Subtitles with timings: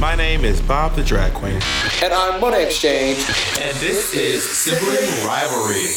[0.00, 1.60] My name is Bob the Drag Queen.
[2.02, 3.18] And I'm Monet X Change.
[3.60, 5.92] And this is Sibling Rivalry.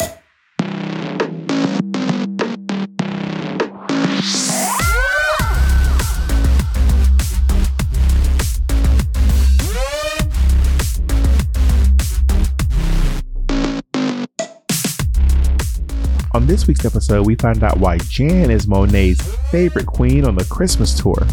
[16.33, 20.43] On this week's episode, we find out why Jan is Monet's favorite queen on the
[20.43, 21.25] Christmas tour.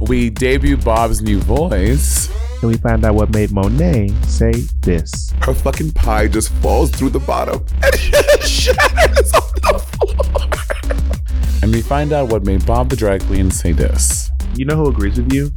[0.00, 2.30] We debut Bob's new voice.
[2.62, 5.32] And we find out what made Monet say this.
[5.42, 11.60] Her fucking pie just falls through the bottom and shatters on the floor.
[11.62, 14.30] And we find out what made Bob the drag queen say this.
[14.56, 15.50] You know who agrees with you?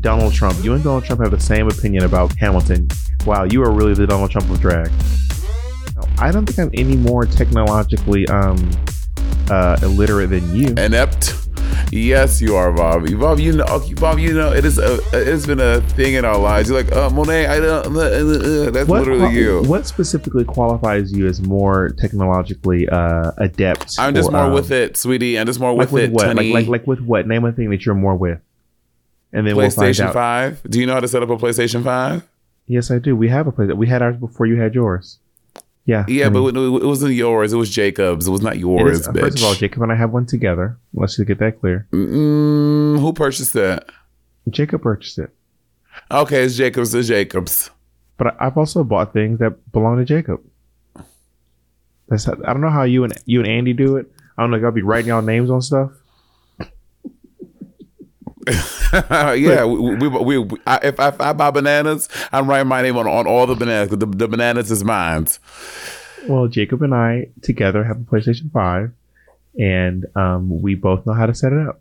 [0.00, 0.62] Donald Trump.
[0.64, 2.88] You and Donald Trump have the same opinion about Hamilton.
[3.26, 4.90] Wow, you are really the Donald Trump of drag.
[6.18, 8.56] I don't think I'm any more technologically um
[9.50, 10.68] uh illiterate than you.
[10.68, 11.39] Inept.
[11.92, 13.10] Yes, you are, Bob.
[13.18, 13.64] Bob, you know,
[13.96, 16.68] Bob, you know, it is a, it's been a thing in our lives.
[16.68, 17.96] You're like, uh, Monet, I don't.
[17.96, 19.62] Uh, uh, uh that's what, literally you.
[19.62, 23.96] What specifically qualifies you as more technologically uh, adept?
[23.98, 25.38] I'm just or, more um, with it, sweetie.
[25.38, 26.36] I'm just more like with, it, what?
[26.36, 27.26] Like, like, like with what?
[27.26, 28.40] Name a thing that you're more with.
[29.32, 30.62] And then PlayStation we'll Five.
[30.68, 32.28] Do you know how to set up a PlayStation Five?
[32.66, 33.16] Yes, I do.
[33.16, 33.72] We have a place.
[33.72, 35.18] We had ours before you had yours.
[35.90, 36.04] Yeah.
[36.06, 37.52] Yeah, but it wasn't yours.
[37.52, 38.28] It was Jacob's.
[38.28, 39.20] It was not yours, bitch.
[39.22, 40.78] First of all, Jacob and I have one together.
[40.94, 41.88] Let's just get that clear.
[41.90, 43.90] Mm, who purchased that?
[44.48, 45.30] Jacob purchased it.
[46.08, 46.94] Okay, it's Jacob's.
[46.94, 47.70] It's Jacob's.
[48.18, 50.40] But I've also bought things that belong to Jacob.
[52.08, 54.12] That's I don't know how you and you and Andy do it.
[54.38, 55.90] I don't know if I'll be writing y'all names on stuff.
[58.92, 62.96] yeah, we, we, we, I, if, I, if I buy bananas, I'm writing my name
[62.96, 63.90] on, on all the bananas.
[63.90, 65.26] The, the bananas is mine.
[66.26, 68.92] Well, Jacob and I together have a PlayStation Five,
[69.58, 71.80] and um, we both know how to set it up.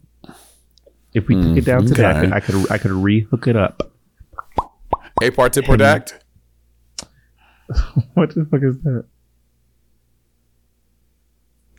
[1.14, 1.88] If we mm, took it down okay.
[1.88, 3.92] today, I could I could, I could re-hook it up.
[5.22, 6.24] A part tip product.
[8.14, 9.06] what the fuck is that?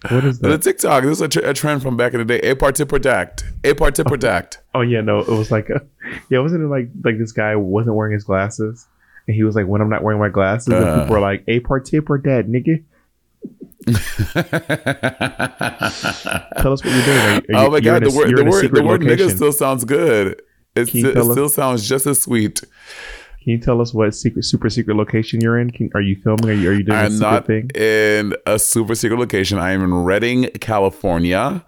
[0.08, 0.48] What is that?
[0.48, 1.04] The TikTok.
[1.04, 2.40] This is a, tr- a, trend from back in the day.
[2.40, 3.44] A part to protect.
[3.64, 4.58] A part to protect.
[4.74, 5.80] Oh, oh yeah, no, it was like a,
[6.30, 8.86] yeah, wasn't it like like this guy wasn't wearing his glasses,
[9.26, 11.44] and he was like, when I'm not wearing my glasses, uh, and people were like,
[11.48, 12.82] a part or dead, nigga.
[16.60, 17.18] Tell us what you're doing.
[17.18, 20.42] Are are oh my god, the word the word the word nigga still sounds good.
[20.76, 22.62] It's, it still sounds just as sweet.
[23.50, 25.72] Can you tell us what secret, super secret location you're in?
[25.72, 26.50] Can, are you filming?
[26.50, 27.68] Are you, are you doing I'm not thing?
[27.74, 29.58] in a super secret location.
[29.58, 31.64] I am in Redding, California,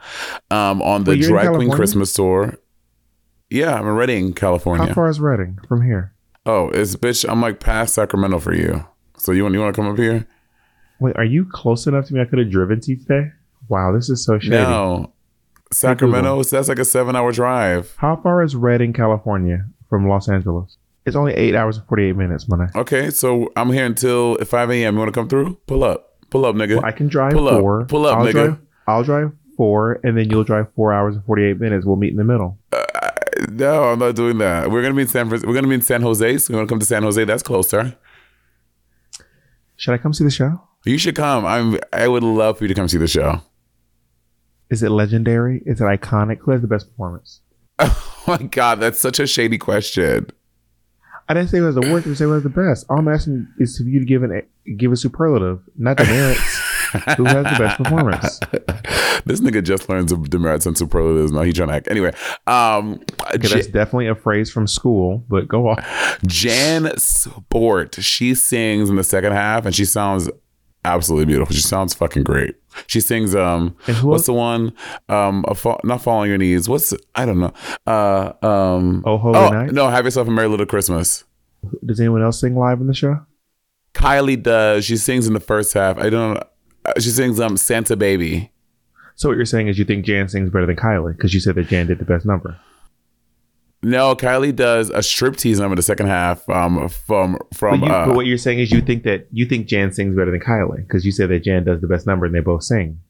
[0.52, 2.56] um, on the Wait, Drag Queen Christmas tour.
[3.50, 4.86] Yeah, I'm in Redding, California.
[4.86, 6.14] How far is Redding from here?
[6.46, 7.28] Oh, it's bitch.
[7.28, 8.86] I'm like past Sacramento for you.
[9.16, 10.28] So you want you want to come up here?
[11.00, 12.20] Wait, are you close enough to me?
[12.20, 13.32] I could have driven to you today.
[13.68, 14.54] Wow, this is so shady.
[14.54, 15.14] No,
[15.72, 16.42] Sacramento.
[16.42, 17.96] So that's like a seven hour drive.
[17.96, 20.76] How far is Redding, California, from Los Angeles?
[21.04, 22.66] It's only eight hours and forty eight minutes, money.
[22.76, 24.94] Okay, so I'm here until five a.m.
[24.94, 25.58] You want to come through?
[25.66, 26.76] Pull up, pull up, nigga.
[26.76, 27.82] Well, I can drive pull four.
[27.82, 27.88] Up.
[27.88, 28.32] Pull up, I'll nigga.
[28.32, 31.84] Drive, I'll drive four, and then you'll drive four hours and forty eight minutes.
[31.84, 32.58] We'll meet in the middle.
[32.72, 33.10] Uh,
[33.50, 34.70] no, I'm not doing that.
[34.70, 35.28] We're gonna be in San.
[35.28, 36.38] We're gonna be in San Jose.
[36.38, 37.24] So we're gonna come to San Jose.
[37.24, 37.96] That's closer.
[39.76, 40.62] Should I come see the show?
[40.84, 41.44] You should come.
[41.44, 41.78] I'm.
[41.92, 43.40] I would love for you to come see the show.
[44.70, 45.62] Is it legendary?
[45.66, 46.38] Is it iconic?
[46.42, 47.40] Who has the best performance?
[48.24, 50.28] Oh my god, that's such a shady question.
[51.28, 52.06] I didn't say it was the worst.
[52.06, 52.86] I said it was the best.
[52.88, 54.42] All I'm asking is for you to give an
[54.76, 56.60] give a superlative, not the merits.
[57.16, 58.38] Who has the best performance?
[59.24, 61.32] this nigga just learned the demerits and superlatives.
[61.32, 61.88] Now he trying to act.
[61.88, 62.12] Anyway,
[62.46, 63.00] um,
[63.34, 65.82] okay, that's definitely a phrase from school, but go on.
[66.26, 67.96] Jan Sport.
[68.02, 70.28] She sings in the second half, and she sounds
[70.84, 71.54] absolutely beautiful.
[71.54, 72.56] She sounds fucking great.
[72.86, 74.72] She sings um what's the one
[75.08, 75.44] um
[75.84, 76.68] not falling your knees.
[76.68, 77.52] What's I don't know.
[77.86, 79.72] Uh um Oh Holy oh, Night.
[79.72, 81.24] No, have yourself a merry little Christmas.
[81.84, 83.24] Does anyone else sing live in the show?
[83.94, 84.84] Kylie does.
[84.84, 85.98] She sings in the first half.
[85.98, 86.42] I don't
[86.84, 88.50] uh, she sings um Santa Baby.
[89.14, 91.54] So what you're saying is you think Jan sings better than Kylie because you said
[91.56, 92.58] that Jan did the best number.
[93.84, 97.80] No, Kylie does a striptease number in the second half um, from from.
[97.80, 100.14] But, you, uh, but, what you're saying is you think that you think Jan sings
[100.14, 102.62] better than Kylie because you said that Jan does the best number and they both
[102.62, 103.00] sing.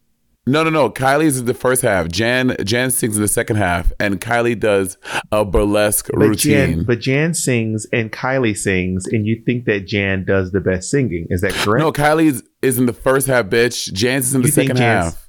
[0.44, 0.90] No, no, no.
[0.90, 2.08] Kylie's in the first half.
[2.08, 4.96] Jan Jan sings in the second half, and Kylie does
[5.30, 6.52] a burlesque but routine.
[6.52, 10.90] Jan, but Jan sings and Kylie sings, and you think that Jan does the best
[10.90, 11.26] singing.
[11.28, 11.80] Is that correct?
[11.80, 13.92] No, Kylie is in the first half, bitch.
[13.92, 15.28] Jan's in the you second half.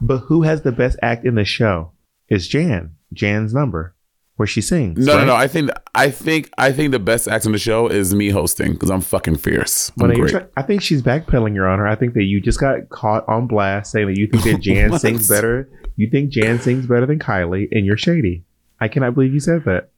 [0.00, 1.93] But who has the best act in the show?
[2.34, 2.96] Is Jan.
[3.12, 3.94] Jan's number
[4.36, 5.06] where she sings.
[5.06, 5.20] No, right?
[5.20, 5.34] no, no.
[5.34, 8.72] I think I think I think the best act on the show is me hosting
[8.72, 9.90] because I'm fucking fierce.
[10.00, 10.46] I'm but great.
[10.56, 11.86] I think she's backpedaling, Your Honor.
[11.86, 14.98] I think that you just got caught on blast saying that you think that Jan
[14.98, 15.68] sings better.
[15.96, 18.44] You think Jan sings better than Kylie, and you're shady.
[18.80, 19.90] I cannot believe you said that.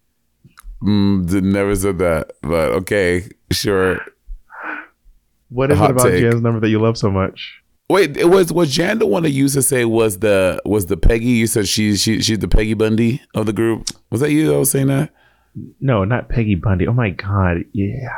[0.82, 3.98] Mm, never said that, but okay, sure.
[5.48, 6.20] What is Hot it about take.
[6.20, 7.62] Jan's number that you love so much?
[7.88, 10.96] Wait, it was was Jan the one that used to say was the was the
[10.96, 11.26] Peggy?
[11.26, 13.88] You said she's she, she's the Peggy Bundy of the group.
[14.10, 15.10] Was that you that was saying that?
[15.80, 16.86] No, not Peggy Bundy.
[16.88, 18.08] Oh my God, yeah.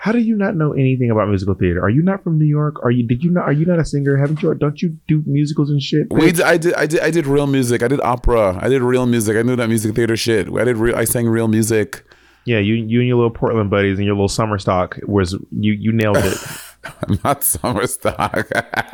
[0.00, 1.82] How do you not know anything about musical theater?
[1.82, 2.76] Are you not from New York?
[2.84, 3.04] Are you?
[3.04, 3.46] Did you not?
[3.46, 4.16] Are you not a singer?
[4.16, 4.54] Haven't you?
[4.54, 6.06] Don't you do musicals and shit?
[6.12, 7.82] We I did I did I did real music.
[7.82, 8.60] I did opera.
[8.62, 9.36] I did real music.
[9.36, 10.48] I knew that music theater shit.
[10.56, 10.94] I did real.
[10.94, 12.04] I sang real music.
[12.44, 15.72] Yeah, you you and your little Portland buddies and your little summer stock was you
[15.72, 16.38] you nailed it.
[16.84, 18.48] I'm not summer stock.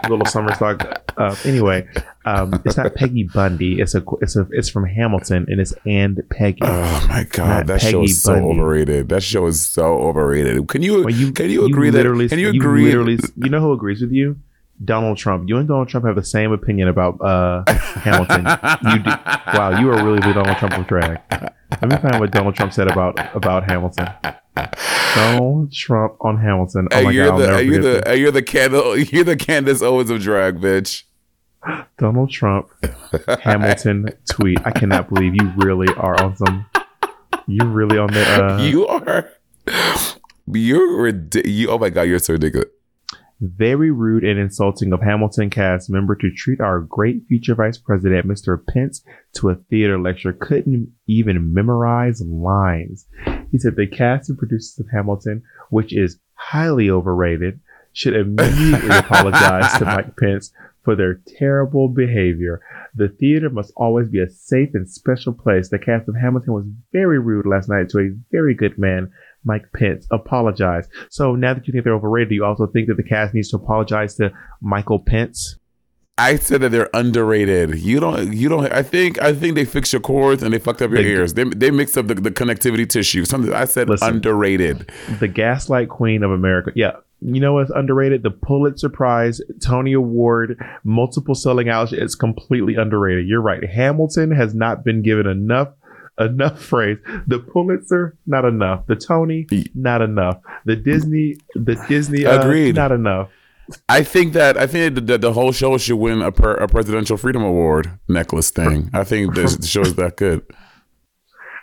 [0.09, 1.03] little summer stock.
[1.17, 1.87] Uh, anyway,
[2.25, 3.81] um, it's not Peggy Bundy.
[3.81, 6.61] It's a it's a it's from Hamilton and it's and Peggy.
[6.63, 8.49] oh my god, that show Peggy is so Bundy.
[8.49, 9.09] overrated.
[9.11, 10.67] That show is so overrated.
[10.69, 12.29] Can you, Well, can you agree that?
[12.31, 12.85] Can you agree?
[12.85, 14.37] literally, you know who agrees with you?
[14.83, 15.49] Donald Trump.
[15.49, 18.47] You and Donald Trump have the same opinion about uh, Hamilton.
[18.91, 19.11] You do,
[19.57, 21.21] wow, you are really the Donald Trump of drag.
[21.31, 24.09] Let me find what Donald Trump said about about Hamilton.
[25.15, 26.89] Donald Trump on Hamilton.
[26.91, 30.11] Oh Hey, my you're god, the you're the you're the candle you're the Candace Owens
[30.11, 31.05] of drag, bitch.
[31.99, 32.69] Donald Trump
[33.43, 34.59] Hamilton tweet.
[34.65, 36.67] I cannot believe you really are on some.
[37.47, 38.45] You're really on the.
[38.45, 39.31] Uh, you are
[40.53, 41.51] you're ridiculous.
[41.57, 42.69] You, oh my god, you're so ridiculous.
[43.57, 48.27] Very rude and insulting of Hamilton cast member to treat our great future vice president,
[48.27, 48.59] Mr.
[48.67, 49.03] Pence,
[49.35, 50.33] to a theater lecture.
[50.33, 53.07] Couldn't even memorize lines.
[53.51, 57.61] He said the cast and producers of Hamilton, which is highly overrated,
[57.93, 60.53] should immediately apologize to Mike Pence
[60.85, 62.61] for their terrible behavior.
[62.95, 65.69] The theater must always be a safe and special place.
[65.69, 69.11] The cast of Hamilton was very rude last night to a very good man,
[69.45, 70.07] Mike Pence.
[70.11, 70.89] Apologize.
[71.11, 73.51] So now that you think they're overrated, do you also think that the cast needs
[73.51, 75.59] to apologize to Michael Pence?
[76.17, 77.81] I said that they're underrated.
[77.81, 78.33] You don't.
[78.33, 78.73] You don't.
[78.73, 79.21] I think.
[79.21, 81.35] I think they fixed your cords and they fucked up your ears.
[81.35, 83.25] They they mixed up the, the connectivity tissue.
[83.25, 83.53] Something.
[83.53, 84.09] I said Listen.
[84.15, 84.91] underrated.
[85.19, 86.71] The Gaslight Queen of America.
[86.77, 86.93] Yeah.
[87.21, 88.23] You know what's underrated?
[88.23, 91.93] The Pulitzer Prize, Tony Award, multiple selling out.
[91.93, 93.27] It's completely underrated.
[93.27, 93.65] You're right.
[93.69, 95.69] Hamilton has not been given enough
[96.19, 96.99] enough phrase.
[97.27, 98.87] The Pulitzer, not enough.
[98.87, 100.39] The Tony, not enough.
[100.65, 102.75] The Disney, the Disney, uh, Agreed.
[102.75, 103.31] not enough.
[103.89, 106.69] I think that I think that the, the whole show should win a, per, a
[106.69, 108.91] presidential freedom award necklace thing.
[108.93, 110.43] I think this the show is that good.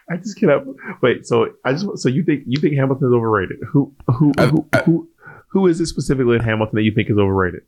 [0.09, 0.63] I just cannot
[1.01, 1.27] wait.
[1.27, 3.59] So I just so you think you think Hamilton is overrated?
[3.71, 5.09] Who who I- who who,
[5.49, 7.61] who is it specifically in Hamilton that you think is overrated?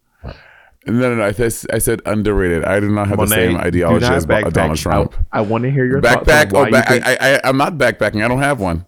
[0.85, 1.25] No, no, no.
[1.25, 2.65] I, th- I said underrated.
[2.65, 4.53] I do not have the same ideology as backpack.
[4.53, 5.15] Donald Trump.
[5.31, 6.53] I, I want to hear your thoughts Backpack?
[6.53, 8.23] Oh, back, you think I, I, I'm not backpacking.
[8.23, 8.85] I don't have one.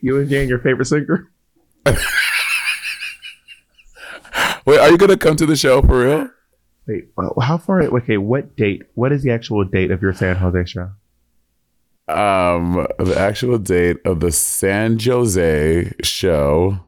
[0.00, 1.30] you and Jane your favorite singer.
[4.64, 6.28] Wait, are you gonna come to the show for real?
[6.86, 7.08] Wait,
[7.40, 7.82] how far?
[7.82, 8.82] Okay, what date?
[8.94, 10.90] What is the actual date of your San Jose show?
[12.08, 16.80] Um, the actual date of the San Jose show.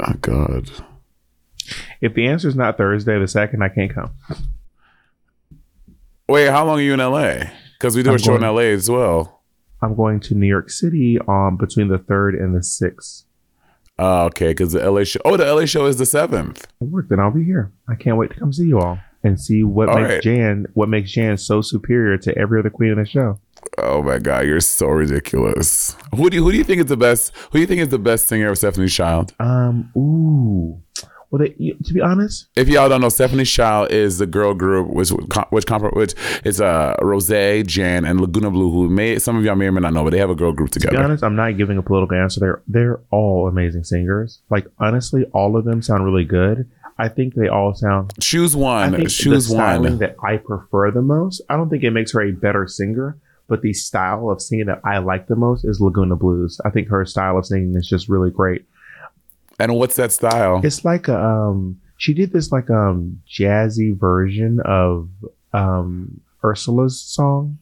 [0.00, 0.70] Oh God.
[2.00, 4.10] If the answer is not Thursday, the second, I can't come.
[6.28, 7.50] Wait, how long are you in LA?
[7.78, 9.42] Because we do I'm a show in LA as well.
[9.82, 13.24] I'm going to New York City on between the third and the sixth.
[13.98, 15.20] Oh, okay, because the LA show.
[15.24, 16.66] Oh, the LA show is the seventh.
[16.80, 17.72] Work, then I'll be here.
[17.88, 20.22] I can't wait to come see you all and see what All makes right.
[20.22, 23.38] Jan what makes Jan so superior to every other queen in the show.
[23.78, 25.96] Oh my God, you're so ridiculous.
[26.14, 27.34] Who do you, who do you think is the best?
[27.50, 29.34] Who do you think is the best singer of Stephanie's Child?
[29.40, 30.82] Um, ooh.
[31.34, 34.54] Well, they, you, to be honest, If y'all don't know, Stephanie's Child is the girl
[34.54, 36.14] group which which which
[36.44, 38.70] is uh Rose, Jan, and Lagoona Bloo.
[38.70, 40.52] Who may some of y'all may or may not know, but they have a girl
[40.52, 40.92] group together.
[40.92, 42.38] to be honest, I'm not giving a political answer.
[42.38, 44.42] They're they're all amazing singers.
[44.48, 46.70] Like honestly, all of them sound really good.
[46.98, 48.12] I think they all sound.
[48.20, 48.94] Choose one.
[48.94, 49.98] I think Choose the styling one.
[49.98, 51.42] that I prefer the most.
[51.50, 54.82] I don't think it makes her a better singer, but the style of singing that
[54.84, 56.60] I like the most is Lagoona Bloo's.
[56.64, 58.66] I think her style of singing is just really great.
[59.58, 60.60] And what's that style?
[60.64, 65.08] It's like a, um she did this like um jazzy version of
[65.52, 67.58] um Ursula's song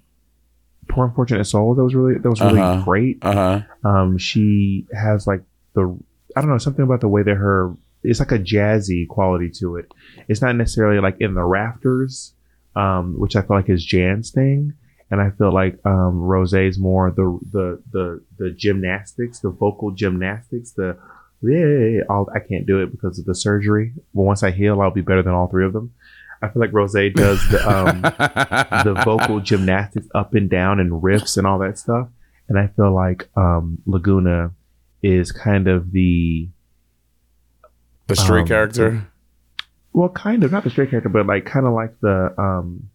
[0.88, 2.82] Poor Unfortunate Soul that was really that was really Uh-huh.
[2.84, 3.18] great.
[3.22, 3.88] Uh huh.
[3.88, 5.42] Um she has like
[5.74, 5.96] the
[6.36, 9.76] I don't know something about the way that her it's like a jazzy quality to
[9.76, 9.92] it.
[10.28, 12.34] It's not necessarily like in the rafters,
[12.74, 14.72] um, which I feel like is Jan's thing.
[15.08, 20.72] And I feel like um, Rose's more the the the the gymnastics, the vocal gymnastics,
[20.72, 20.96] the
[21.42, 23.92] yeah, I'll, I can't do it because of the surgery.
[24.14, 25.92] But once I heal, I'll be better than all three of them.
[26.40, 31.36] I feel like Rose does the um, the vocal gymnastics up and down and riffs
[31.36, 32.08] and all that stuff.
[32.48, 34.52] And I feel like um, Lagoona
[35.02, 36.48] is kind of the
[38.08, 39.08] the straight um, character.
[39.92, 42.90] well, kind of not the straight character, but like kind of like the um,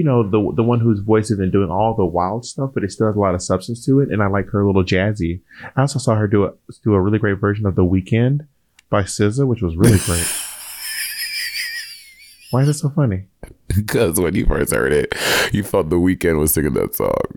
[0.00, 2.90] you know, the the one whose voice isn't doing all the wild stuff, but it
[2.90, 5.42] still has a lot of substance to it, and I like her little jazzy.
[5.76, 8.46] I also saw her do a do a really great version of The Weekend
[8.88, 10.26] by SZA, which was really great.
[12.50, 13.26] Why is it so funny?
[13.68, 15.14] Because when you first heard it,
[15.52, 17.36] you thought the Weeknd was singing that song.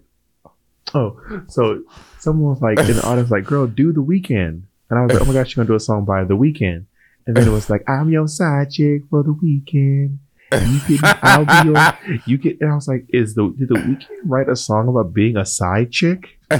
[0.93, 1.84] Oh, so
[2.20, 5.22] someone was like in the audience, like, "Girl, do The Weekend," and I was like,
[5.22, 6.86] "Oh my gosh, she's gonna do a song by The Weeknd,"
[7.27, 10.20] and then it was like, "I'm your side chick for the weekend."
[10.62, 13.75] You can, I'll be your, you can, and I was like, is the, did the
[13.75, 16.38] Weeknd write a song about being a side chick?
[16.51, 16.60] oh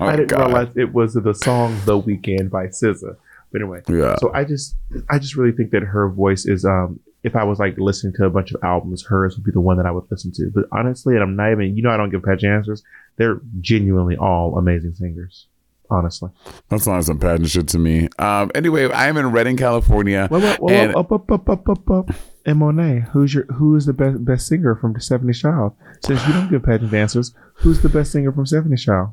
[0.00, 0.46] I didn't God.
[0.46, 3.16] realize it was the song The Weekend by SZA.
[3.52, 4.16] But anyway, Yeah.
[4.20, 4.76] so I just,
[5.10, 8.24] I just really think that her voice is, um, if I was like listening to
[8.24, 10.50] a bunch of albums, hers would be the one that I would listen to.
[10.54, 12.82] But honestly, and I'm not even, you know, I don't give patchy answers.
[13.16, 15.46] They're genuinely all amazing singers.
[15.90, 16.30] Honestly.
[16.68, 18.08] That sounds some pageant shit to me.
[18.18, 18.50] Um.
[18.54, 20.28] Anyway, I'm in Redding, California.
[20.30, 22.10] And up, up, up, up, up, up.
[22.46, 25.74] And Monet, who's your, who is the best, best singer from the 70s Child?
[26.02, 29.10] Since you don't give pageant answers, who's the best singer from 70s Child?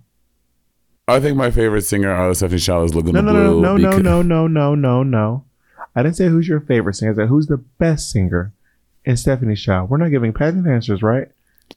[1.09, 3.61] I think my favorite singer out of Stephanie Shaw is Lagoona No, no, no, Blue.
[3.61, 5.43] no, no, because- no, no, no, no, no.
[5.93, 7.11] I didn't say who's your favorite singer.
[7.11, 8.53] I said who's the best singer
[9.03, 9.89] in Stephanie's Child.
[9.89, 11.27] We're not giving pageant answers, right?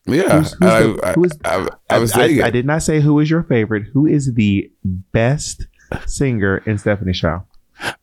[0.06, 2.50] Yeah, Who's- who's I, the- I, who is- I, I was saying I, it.
[2.52, 3.86] did not say who is your favorite.
[3.92, 4.70] Who is the
[5.12, 5.66] best
[6.06, 7.42] singer in Stephanie Child?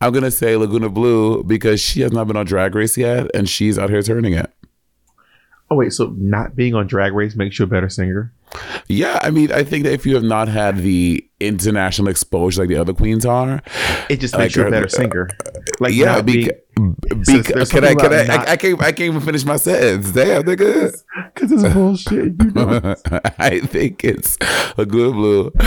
[0.00, 3.48] I'm gonna say Lagoona Bloo because she has not been on Drag Race yet, and
[3.48, 4.50] she's out here turning it.
[5.70, 8.32] Oh wait, so not being on Drag Race makes you a better singer?
[8.88, 12.70] Yeah, I mean, I think that if you have not had the international exposure like
[12.70, 13.62] the other queens are,
[14.08, 15.28] It just Like makes you a better uh, singer.
[15.46, 19.20] Uh, like yeah, being, can I can I, not- I I can't I can't even
[19.20, 20.10] finish my sentence.
[20.12, 20.96] Damn, nigga.
[21.34, 22.42] because it's bullshit.
[22.42, 22.94] You know.
[23.38, 24.38] I think it's
[24.78, 25.52] a good Blue.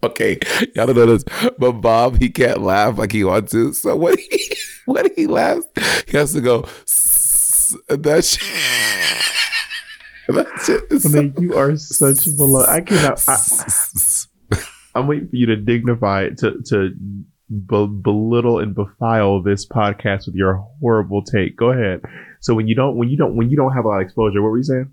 [0.04, 0.38] okay,
[0.74, 1.24] y'all don't know this,
[1.58, 3.72] but Bob he can't laugh like he wants to.
[3.72, 4.52] So when he
[4.86, 5.66] when he laughs,
[6.06, 6.62] he has to go.
[6.82, 8.42] "S- That shit.
[10.28, 12.64] That shit is I so- you are such below.
[12.64, 13.20] I cannot.
[13.26, 13.36] I,
[14.94, 20.26] I'm waiting for you to dignify it to to be, belittle and befile this podcast
[20.26, 21.56] with your horrible take.
[21.56, 22.02] Go ahead.
[22.40, 24.40] So when you don't when you don't when you don't have a lot of exposure,
[24.40, 24.92] what were you saying?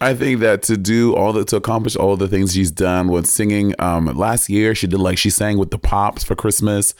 [0.00, 3.26] I think that to do all the to accomplish all the things she's done with
[3.26, 6.94] singing, um, last year she did like she sang with the Pops for Christmas,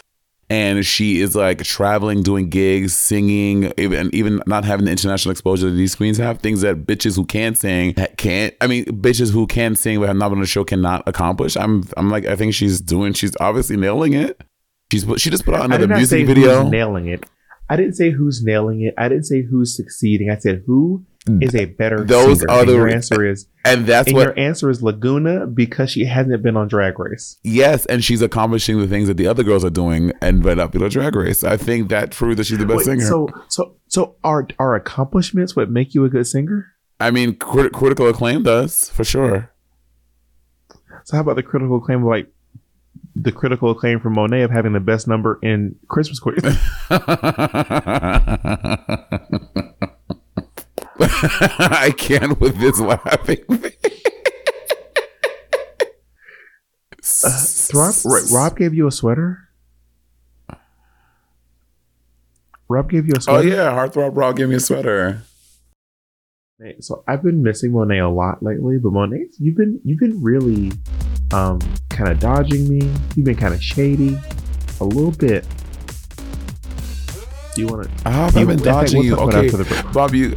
[0.50, 5.70] and she is like traveling, doing gigs, singing, even even not having the international exposure
[5.70, 6.40] that these queens have.
[6.40, 8.54] Things that bitches who can't sing can't.
[8.60, 11.56] I mean, bitches who can sing but have not been on the show cannot accomplish.
[11.56, 13.12] I'm I'm like I think she's doing.
[13.12, 14.40] She's obviously nailing it.
[14.90, 16.68] She's she just put out another music video.
[16.68, 17.24] nailing it.
[17.70, 18.94] I didn't say who's nailing it.
[18.96, 20.30] I didn't say who's succeeding.
[20.30, 21.04] I said who
[21.40, 22.50] is a better Those singer.
[22.50, 26.04] are And your answer is and that's and what your answer is Lagoona because she
[26.04, 27.38] hasn't been on Drag Race.
[27.42, 30.72] Yes, and she's accomplishing the things that the other girls are doing and but up
[30.72, 31.44] Drag Race.
[31.44, 33.06] I think that proves that she's the best Wait, singer.
[33.06, 36.72] So so so are are accomplishments what make you a good singer?
[37.00, 39.52] I mean, crit- critical acclaim does for sure.
[41.04, 42.26] So how about the critical acclaim, of, like
[43.14, 46.36] the critical acclaim from Monet of having the best number in Christmas Queen?
[51.00, 53.38] I can't with this laughing.
[57.74, 57.94] Rob,
[58.32, 59.48] Rob gave you a sweater.
[62.68, 63.38] Rob gave you a sweater.
[63.38, 63.56] Oh sweater.
[63.56, 65.22] yeah, Heartthrob Rob gave me a sweater.
[66.80, 70.72] So I've been missing Monet a lot lately, but Monet, you've been you've been really
[71.32, 72.92] um kind of dodging me.
[73.14, 74.18] You've been kind of shady,
[74.80, 75.46] a little bit.
[77.54, 77.90] Do you want to?
[78.04, 79.16] I have been dodging you.
[79.16, 79.92] Okay, after the break.
[79.92, 80.36] Bob, you.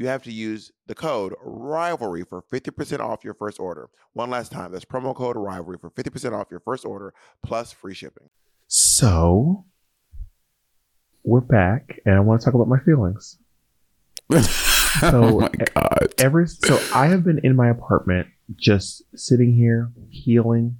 [0.00, 3.90] you have to use the code rivalry for 50% off your first order.
[4.14, 7.92] One last time, that's promo code rivalry for 50% off your first order plus free
[7.92, 8.30] shipping.
[8.66, 9.66] So
[11.22, 13.38] we're back and I want to talk about my feelings.
[14.98, 16.12] So oh my God.
[16.18, 20.78] Ever so I have been in my apartment just sitting here healing,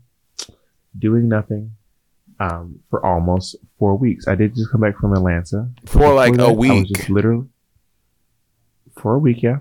[0.99, 1.77] doing nothing,
[2.41, 4.27] um, for almost four weeks.
[4.27, 5.71] I did just come back from Atlanta.
[5.87, 7.47] For like a that, I was just literally
[9.01, 9.59] for a week, yeah.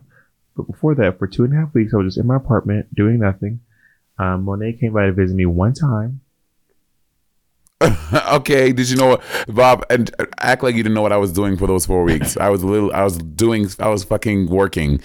[0.56, 2.94] But before that, for two and a half weeks, I was just in my apartment
[2.94, 3.62] doing nothing.
[4.18, 6.22] Um, Monet came by to visit me one time.
[8.34, 9.86] okay, did you know what, Bob?
[9.90, 12.36] And act like you didn't know what I was doing for those four weeks.
[12.36, 12.92] I was little.
[12.92, 13.68] I was doing.
[13.80, 15.00] I was fucking working,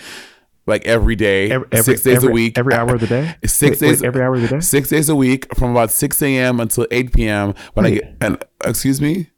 [0.67, 3.37] like every day, Every, every, six days every- a week, every hour of the day.
[3.45, 4.61] Six Wait, wait, days every hour of the day.
[4.61, 6.59] Six days a week from about six a.m.
[6.59, 7.55] until eight p.m.
[7.75, 9.31] When I get and excuse me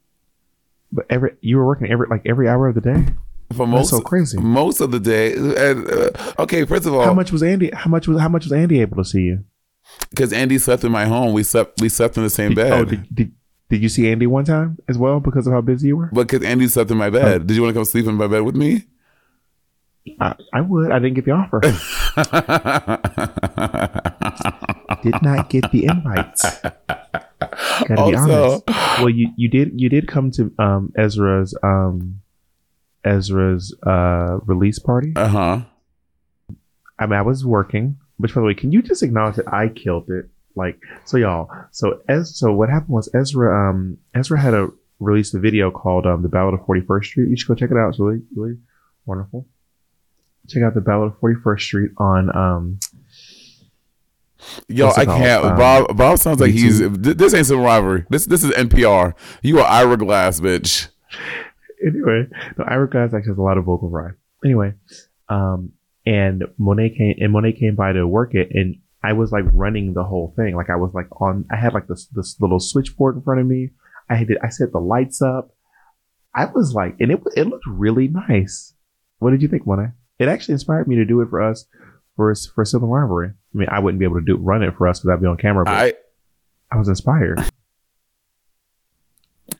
[0.91, 3.05] But every you were working every like every hour of the day.
[3.53, 4.37] For That's most so crazy.
[4.39, 5.33] most of the day.
[5.35, 7.69] And uh, okay, first of all, How much was Andy?
[7.73, 9.43] How much was how much was Andy able to see you?
[10.09, 12.71] because Andy slept in my home, we slept we slept in the same Did, bed.
[12.73, 13.31] oh, did, did,
[13.69, 16.09] did you see Andy one time as well because of how busy you were?
[16.11, 18.27] but because Andy slept in my bed, did you want to come sleep in my
[18.27, 18.83] bed with me?
[20.21, 20.91] I, I would.
[20.91, 21.59] I didn't get the offer.
[25.03, 26.37] did not get the invite.
[27.87, 28.63] Gotta be honest.
[28.99, 32.21] Well, you, you did you did come to um, Ezra's um,
[33.07, 35.13] Ezra's uh, release party.
[35.15, 35.61] uh huh.
[36.99, 37.97] I mean, I was working.
[38.17, 40.29] Which, by the way, can you just acknowledge that I killed it?
[40.55, 41.49] Like, so y'all.
[41.71, 46.07] So as so what happened was Ezra um Ezra had a released a video called
[46.07, 47.29] um the Ballad of Forty First Street.
[47.29, 47.89] You should go check it out.
[47.89, 48.57] It's really really
[49.05, 49.45] wonderful.
[50.47, 52.79] Check out the Ballad of Forty First Street on um
[54.67, 55.45] Yo, I can't.
[55.45, 56.79] Um, Bob Bob sounds like he's.
[56.79, 58.05] Th- This ain't some rivalry.
[58.09, 59.13] This this is NPR.
[59.41, 60.87] You are Ira Glass, bitch.
[61.85, 64.09] Anyway, no, Ira Glass actually has a lot of vocal fry.
[64.43, 64.73] Anyway,
[65.29, 65.73] um,
[66.05, 69.93] and Monet came and Monet came by to work it, and I was like running
[69.93, 70.55] the whole thing.
[70.55, 71.45] Like I was like on.
[71.51, 73.71] I had like this this little switchboard in front of me.
[74.09, 75.51] I had I set the lights up.
[76.33, 78.73] I was like, and it it looked really nice.
[79.19, 79.91] What did you think, Monet?
[80.19, 81.65] It actually inspired me to do it for us
[82.15, 83.29] for for Sibling Rivalry.
[83.29, 85.27] I mean, I wouldn't be able to do run it for us because I'd be
[85.27, 85.65] on camera.
[85.65, 85.93] But I,
[86.71, 87.39] I was inspired.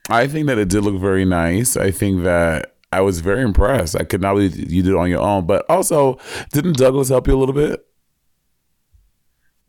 [0.08, 1.76] I think that it did look very nice.
[1.76, 3.96] I think that I was very impressed.
[3.96, 6.18] I could not believe you did it on your own, but also
[6.52, 7.84] didn't Douglas help you a little bit?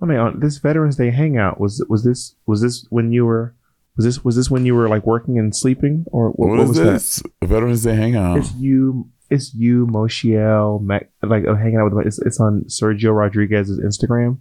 [0.02, 3.56] I mean, on this Veterans Day hangout was was this was this when you were
[3.98, 6.78] was this was this when you were like working and sleeping or what, what was
[6.78, 7.22] this?
[7.44, 8.38] Veterans Day hangout.
[8.38, 9.10] It's you.
[9.30, 12.08] It's you, Moshiel, Mac, like uh, hanging out with.
[12.08, 14.40] It's, it's on Sergio Rodriguez's Instagram.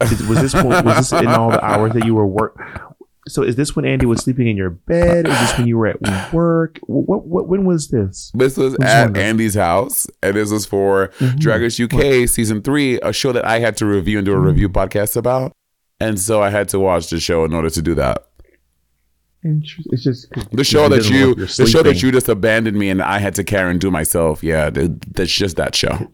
[0.00, 2.56] Was this was this in all the hours that you were work?
[3.26, 5.26] So is this when Andy was sleeping in your bed?
[5.26, 6.78] Is this when you were at work?
[6.86, 8.30] What what when was this?
[8.34, 9.16] This was Which at?
[9.16, 11.38] Andy's house, and this was for Mhm.
[11.38, 14.36] Drag Race UK season three, a show that I had to review and do a
[14.36, 14.46] Mm-hmm.
[14.46, 15.52] review podcast about,
[16.00, 18.26] and so I had to watch the show in order to do that.
[19.42, 23.02] Inter- It's just The show that you, the show that you just abandoned me and
[23.02, 24.42] I had to carry and do myself.
[24.42, 26.10] Yeah, that's just that show.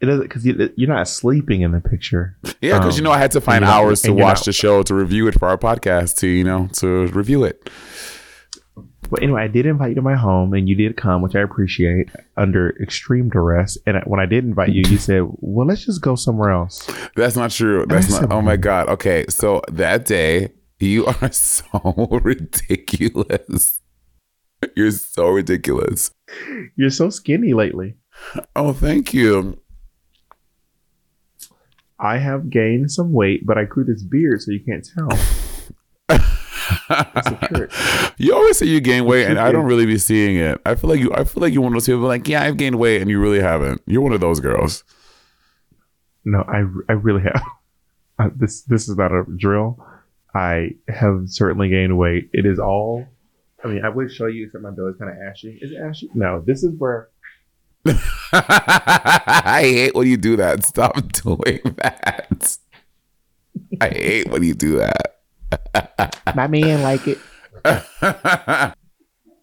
[0.00, 2.36] It doesn't because you, you're not sleeping in the picture.
[2.62, 4.82] Yeah, because you Um, know I had to find hours to watch not- the show
[4.82, 7.68] to review it for our podcast to you know to review it.
[9.10, 11.40] But anyway, I did invite you to my home, and you did come, which I
[11.40, 13.76] appreciate under extreme duress.
[13.84, 17.34] And when I did invite you, you said, "Well, let's just go somewhere else." That's
[17.36, 17.84] not true.
[17.86, 18.20] That's not.
[18.20, 18.88] said- Oh my god.
[18.88, 23.80] Okay, so that day you are so ridiculous.
[24.76, 26.10] You're so ridiculous.
[26.76, 27.96] You're so skinny lately.
[28.54, 29.59] Oh, thank you.
[32.00, 35.10] I have gained some weight, but I grew this beard, so you can't tell.
[38.16, 40.60] you always say you gain weight, and I don't really be seeing it.
[40.64, 41.12] I feel like you.
[41.12, 43.20] I feel like you're one of those people like, yeah, I've gained weight, and you
[43.20, 43.82] really haven't.
[43.86, 44.82] You're one of those girls.
[46.24, 47.42] No, I, I really have.
[48.18, 49.84] Uh, this this is not a drill.
[50.34, 52.30] I have certainly gained weight.
[52.32, 53.06] It is all.
[53.64, 55.58] I mean, I would show you, except my belly's kind of ashy.
[55.60, 56.08] Is it ashy?
[56.14, 57.08] No, this is where
[58.32, 60.64] I hate when you do that.
[60.64, 62.58] Stop doing that.
[63.80, 66.22] I hate when you do that.
[66.36, 67.18] my man like it.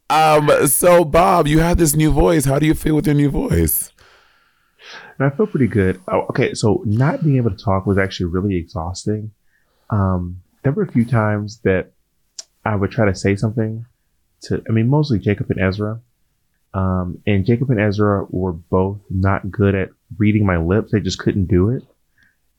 [0.10, 0.67] um.
[0.67, 2.45] So, Bob, you have this new voice.
[2.45, 3.91] How do you feel with your new voice?
[5.19, 6.00] And I feel pretty good.
[6.08, 9.32] Oh, okay, so not being able to talk was actually really exhausting.
[9.89, 11.91] Um, there were a few times that
[12.63, 13.86] I would try to say something
[14.43, 16.02] to, I mean, mostly Jacob and Ezra.
[16.78, 20.92] Um, and Jacob and Ezra were both not good at reading my lips.
[20.92, 21.84] They just couldn't do it.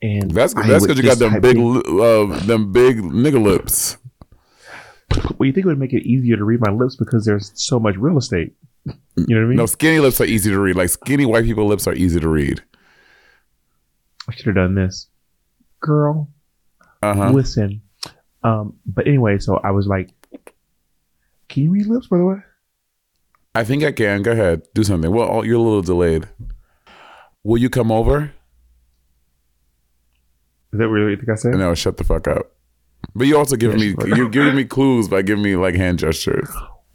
[0.03, 3.97] And That's I that's because you got them big, in- uh, them big nigga lips.
[5.39, 7.79] Well, you think it would make it easier to read my lips because there's so
[7.81, 8.55] much real estate.
[8.85, 9.57] You know what I mean?
[9.57, 10.77] No, skinny lips are easy to read.
[10.77, 12.63] Like skinny white people lips are easy to read.
[14.29, 15.09] I should have done this.
[15.81, 16.29] Girl,
[17.03, 17.31] Uh huh.
[17.33, 17.83] listen.
[18.43, 20.11] Um, but anyway, so I was like,
[21.49, 22.37] can you read lips, by the way?
[23.59, 24.23] I think I can.
[24.23, 25.11] Go ahead, do something.
[25.11, 26.29] Well, oh, you're a little delayed.
[27.43, 28.33] Will you come over?
[30.73, 31.55] Is that really what you think I said?
[31.55, 32.53] No, shut the fuck up.
[33.17, 35.99] But you also giving Yeah, me you're giving me clues by giving me like hand
[35.99, 36.49] gestures.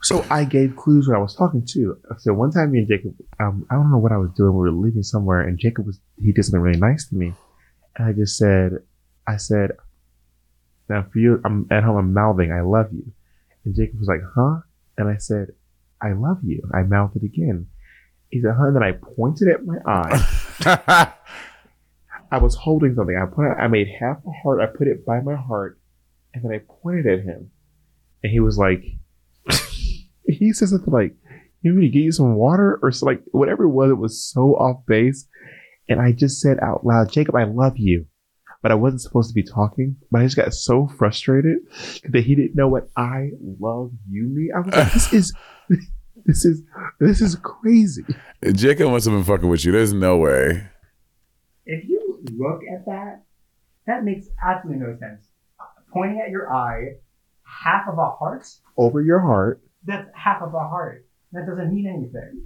[0.03, 1.97] So I gave clues when I was talking to.
[2.19, 4.53] So one time, me and Jacob, um, I don't know what I was doing.
[4.53, 7.33] We were leaving somewhere, and Jacob was he did something really nice to me,
[7.97, 8.71] and I just said,
[9.27, 9.71] I said,
[10.87, 11.97] now for you, I'm at home.
[11.97, 13.11] I'm mouthing, I love you,
[13.65, 14.61] and Jacob was like, huh?
[14.97, 15.47] And I said,
[16.03, 16.61] I love you.
[16.73, 17.67] I mouthed it again.
[18.29, 18.67] He said, huh?
[18.67, 21.13] And then I pointed at my eye.
[22.33, 23.15] I was holding something.
[23.15, 24.59] I put, I made half a heart.
[24.59, 25.79] I put it by my heart,
[26.33, 27.51] and then I pointed at him,
[28.23, 28.83] and he was like,
[30.27, 31.15] he says something like,
[31.61, 33.91] "You want me to get you some water?" or so, like whatever it was.
[33.91, 35.27] It was so off base,
[35.87, 38.07] and I just said out loud, "Jacob, I love you,"
[38.63, 39.97] but I wasn't supposed to be talking.
[40.09, 41.59] But I just got so frustrated
[42.09, 44.49] that he didn't know what I love you mean.
[44.55, 45.33] I was like, "This is."
[46.25, 46.61] This is
[47.01, 48.05] this is crazy.
[48.53, 49.73] Jacob must have been fucking with you.
[49.73, 50.65] There's no way.
[51.65, 53.23] If you look at that,
[53.87, 55.27] that makes absolutely no sense.
[55.91, 56.93] Pointing at your eye,
[57.43, 58.47] half of a heart,
[58.77, 61.05] Over your heart, that's half of a heart.
[61.33, 62.43] That doesn't mean anything.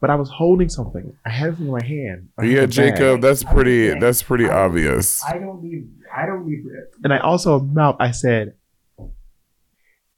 [0.00, 1.16] but I was holding something.
[1.24, 2.28] I had it in my hand.
[2.36, 2.66] I Yeah.
[2.66, 3.96] Jacob, that's pretty.
[4.00, 5.22] That's pretty I- obvious.
[5.24, 5.86] I don't leave.
[6.14, 6.94] I don't leave it.
[7.04, 7.96] And I also mouth.
[8.00, 8.54] I said,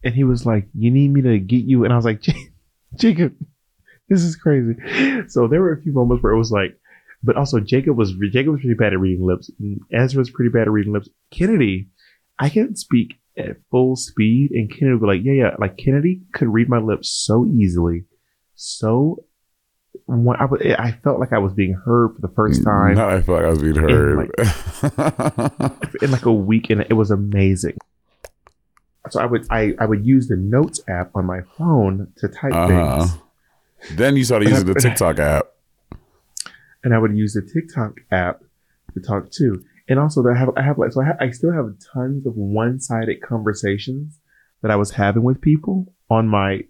[0.07, 2.23] and he was like, "You need me to get you?" And I was like,
[2.95, 3.35] "Jacob,
[4.09, 4.77] this is crazy."
[5.29, 6.79] So there were a few moments where it was like
[7.25, 9.51] But also Jacob was Jacob was pretty bad at reading lips.
[9.59, 11.09] and Ezra was pretty bad at reading lips.
[11.33, 11.89] Kennedy,
[12.39, 16.23] I can speak at full speed, and Kennedy would be like, "Yeah, yeah." Like Kennedy
[16.33, 18.05] could read my lips so easily,
[18.55, 19.25] so.
[20.05, 22.95] When I, was, I felt like I was being heard for the first mm, time
[22.95, 24.31] Now I felt like I was being heard.
[26.03, 27.77] in like a week, and it was amazing.
[29.13, 32.53] So I would I, I would use the notes app on my phone to type
[32.53, 33.07] uh-huh.
[33.07, 33.19] things,
[33.99, 35.47] Then you started using the TikTok app.
[36.85, 38.43] and I would use the TikTok app
[38.95, 39.65] to talk too.
[39.89, 42.81] And also, I have I have like so I, I still have tons of one
[42.81, 44.19] sided conversations
[44.63, 46.63] that I was having with people on my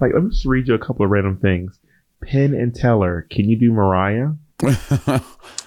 [0.00, 0.12] like.
[0.14, 1.78] Let me just read you a couple of random things.
[2.22, 4.30] Penn and Teller, can you do Mariah?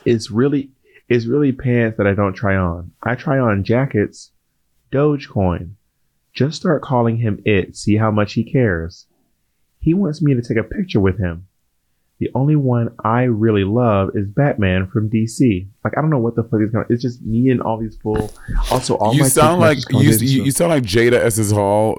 [0.06, 0.70] It's really
[1.10, 2.92] it's really pants that I don't try on.
[3.04, 4.32] I try on jackets.
[4.92, 5.72] Dogecoin.
[6.34, 7.76] Just start calling him it.
[7.76, 9.06] See how much he cares.
[9.80, 11.48] He wants me to take a picture with him.
[12.20, 15.68] The only one I really love is Batman from DC.
[15.84, 16.86] Like I don't know what the fuck is going.
[16.90, 18.32] It's just me and all these full.
[18.72, 21.98] Also, all you my sound like you, you, you sound like Jada Essence Hall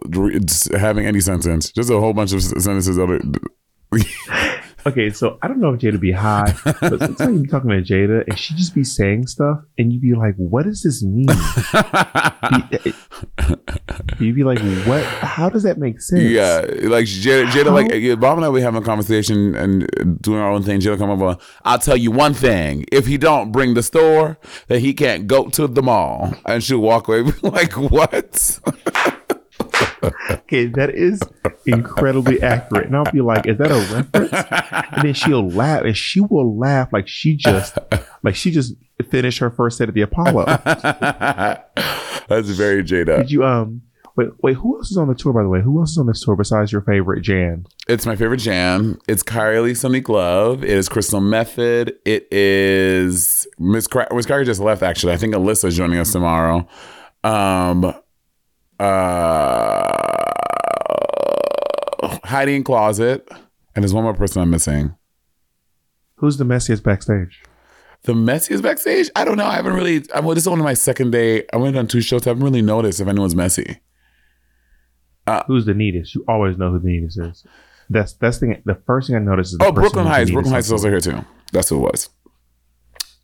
[0.73, 1.71] having any sentence.
[1.73, 3.23] Just a whole bunch of sentences of it.
[4.87, 8.25] Okay, so I don't know if Jada be high, but sometimes you talking to Jada
[8.29, 11.27] and she just be saying stuff, and you be like, "What does this mean?"
[14.21, 15.03] you be like, "What?
[15.05, 18.61] How does that make sense?" Yeah, like Jada, Jada How- like Bob and I we
[18.61, 19.89] having a conversation and
[20.21, 20.81] doing our own thing.
[20.81, 24.81] Jada come with, "I'll tell you one thing: if he don't bring the store, then
[24.81, 28.61] he can't go to the mall." And she'll walk away like, "What?"
[30.31, 31.21] Okay, that is
[31.65, 32.87] incredibly accurate.
[32.87, 34.33] And I'll be like, "Is that a reference?"
[34.93, 37.79] And then she'll laugh, and she will laugh like she just,
[38.23, 38.75] like she just
[39.11, 40.45] finished her first set at the Apollo.
[42.29, 43.19] That's very Jada.
[43.19, 43.83] Did you um?
[44.17, 44.55] Wait, wait.
[44.57, 45.33] Who else is on the tour?
[45.33, 47.67] By the way, who else is on this tour besides your favorite Jan?
[47.89, 48.99] It's my favorite jam.
[49.09, 50.63] It's Kylie Sonique Love.
[50.63, 51.95] It is Crystal Methyd.
[52.05, 55.15] It is Miss Cra- Miss just left actually.
[55.15, 56.69] I think Alyssa's joining us tomorrow.
[57.25, 57.95] Um
[58.81, 59.91] uh
[62.25, 63.29] Heidi N Closet.
[63.75, 64.95] And there's one more person I'm missing.
[66.17, 67.43] Who's the messiest backstage?
[68.05, 69.11] The messiest backstage?
[69.17, 69.47] I don't know.
[69.47, 71.45] I haven't really I well, this is only my second day.
[71.53, 72.27] I went on two shows.
[72.27, 73.81] I haven't really noticed if anyone's messy.
[75.47, 76.15] Who's the neatest?
[76.15, 77.45] You always know who the neatest is.
[77.91, 80.31] That's that's the the first thing I noticed is the Oh, Brooklyn Hytes.
[80.31, 81.25] Brooklyn Hytes is also here too.
[81.53, 82.09] That's who it was.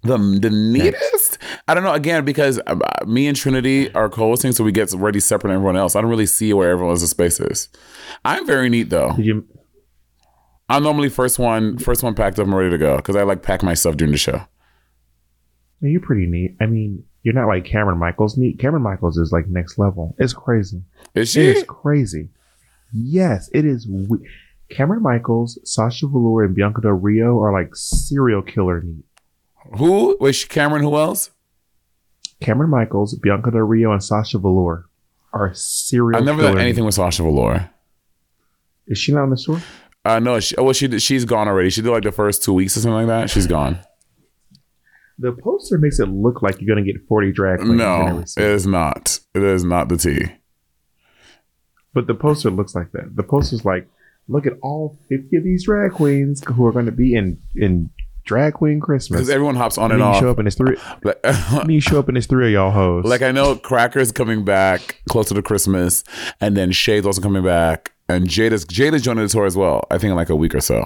[0.03, 1.39] The the neatest?
[1.69, 1.93] I don't know.
[1.93, 5.77] Again, because uh, me and Trinity are co-hosting, so we get already separate from everyone
[5.77, 5.95] else.
[5.95, 7.69] I don't really see where everyone else's space is.
[8.25, 9.15] I'm very neat though.
[9.19, 9.47] You?
[10.71, 13.43] I'm normally first one, first one packed up and ready to go because I like
[13.43, 14.41] pack my stuff during the show.
[15.81, 16.57] You're pretty neat.
[16.61, 18.59] I mean, you're not like Kameron Michaels neat.
[18.59, 20.15] Kameron Michaels is like next level.
[20.19, 20.83] It's crazy.
[21.15, 21.43] Is she?
[21.49, 22.29] is crazy.
[22.93, 23.87] Yes, it is.
[23.89, 24.27] We-
[24.71, 29.05] Kameron Michaels, Sasha Velour, and Bianca Del Rio are like serial killer neat.
[29.77, 30.17] Who?
[30.21, 30.81] Wait, she- Kameron?
[30.83, 31.31] Who else?
[32.41, 34.87] Kameron Michaels, Bianca Del Rio, and Sasha Velour
[35.33, 36.19] are serial.
[36.19, 37.71] I've never done anything with Sasha Velour.
[38.87, 39.61] Is she not on this tour?
[40.05, 41.69] Uh, no, she, well, she she's gone already.
[41.71, 43.31] She did like the first two weeks or something like that.
[43.31, 43.79] She's gone.
[45.19, 47.77] The poster makes it look like you're gonna get 40 drag queens.
[47.77, 49.21] No, it is not.
[49.35, 50.33] It is not the tea.
[51.93, 53.15] But the poster looks like that.
[53.15, 53.87] The poster's like,
[54.29, 57.91] look at all 50 of these drag queens who are going to be in in
[58.25, 59.19] drag queen Christmas.
[59.19, 60.21] Because everyone hops on And and then you off.
[60.21, 60.77] show up and it's three.
[61.05, 61.19] Like,
[61.69, 63.05] you show up and it's three of y'all hoes.
[63.05, 66.05] like I know Cracker's coming back closer to Christmas,
[66.41, 69.85] and then Shade's also coming back, and Jada's Jada's joining the tour as well.
[69.91, 70.85] I think in like a week or so.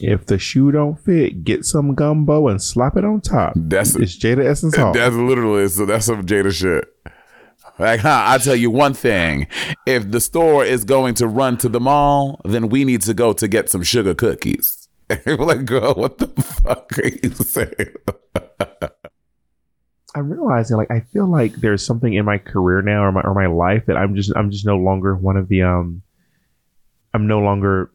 [0.00, 3.52] if the shoe don't fit, get some gumbo and slap it on top.
[3.56, 4.92] That's- it's Jada Essence Hall.
[4.92, 5.86] That's literally so.
[5.86, 6.88] That's some Jada shit.
[7.78, 9.46] Like, huh, I tell you one thing:
[9.86, 13.32] if the store is going to run to the mall, then we need to go
[13.32, 14.83] to get some sugar cookies.
[15.26, 17.94] We're like, girl, what the fuck are you saying?
[20.16, 23.34] I'm realizing like I feel like there's something in my career now or my or
[23.34, 26.02] my life that I'm just I'm just no longer one of the um
[27.12, 27.90] I'm no longer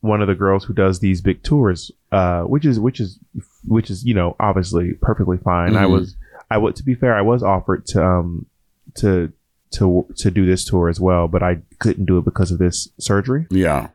[0.00, 3.18] one of the girls who does these big tours uh which is which is
[3.66, 5.76] which is you know obviously perfectly fine.
[5.76, 5.90] I Mhm.
[5.90, 6.16] was
[6.50, 8.46] I would to be fair I was offered to um
[8.94, 9.30] to
[9.72, 12.88] to to do this tour as well but I couldn't do it because of this
[12.98, 13.46] surgery.
[13.50, 13.88] Yeah,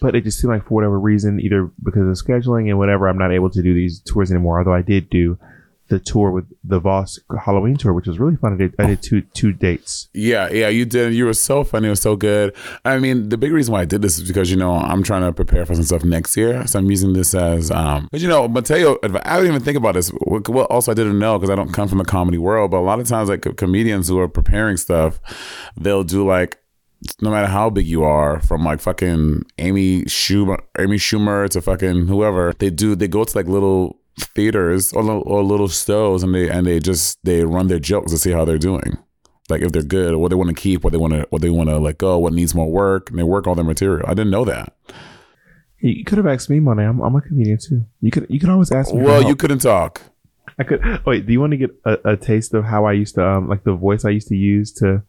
[0.00, 3.18] But it just seemed like for whatever reason either because of scheduling and whatever I'm
[3.18, 5.38] not able to do these tours anymore although I did do
[5.90, 8.54] the tour with the Voss Halloween tour, which was really fun.
[8.54, 10.08] I did, I did two two dates.
[10.14, 10.68] yeah, yeah.
[10.68, 11.12] You did.
[11.12, 11.88] You were so funny.
[11.88, 12.54] It was so good.
[12.84, 15.22] I mean, the big reason why I did this is because you know I'm trying
[15.22, 18.08] to prepare for some stuff next year, so I'm using this as um.
[18.10, 20.12] But you know, Mateo, I didn't even think about this.
[20.26, 22.70] Well, also I didn't know because I don't come from the comedy world.
[22.70, 25.20] But a lot of times, like comedians who are preparing stuff,
[25.76, 26.59] they'll do like
[27.20, 32.06] no matter how big you are, from like fucking Amy Schumer, Amy Schumer to fucking
[32.08, 36.34] whoever, they do they go to like little theaters or, little- or little shows and
[36.34, 38.98] they and they just they run their jokes to see how they're doing.
[39.48, 41.42] Like if they're good, or what they want to keep, what they want to, what
[41.42, 44.06] they want to let go, what needs more work, and they work all their material.
[44.06, 44.74] I didn't know that.
[45.80, 46.84] You could have asked me, Monet.
[46.84, 47.84] I'm, I'm a comedian too.
[48.00, 49.02] You could you could always ask me.
[49.02, 50.02] Well, you couldn't talk.
[50.58, 50.80] I could.
[51.06, 53.48] Wait, do you want to get a, a taste of how I used to um
[53.48, 55.02] like the voice I used to use to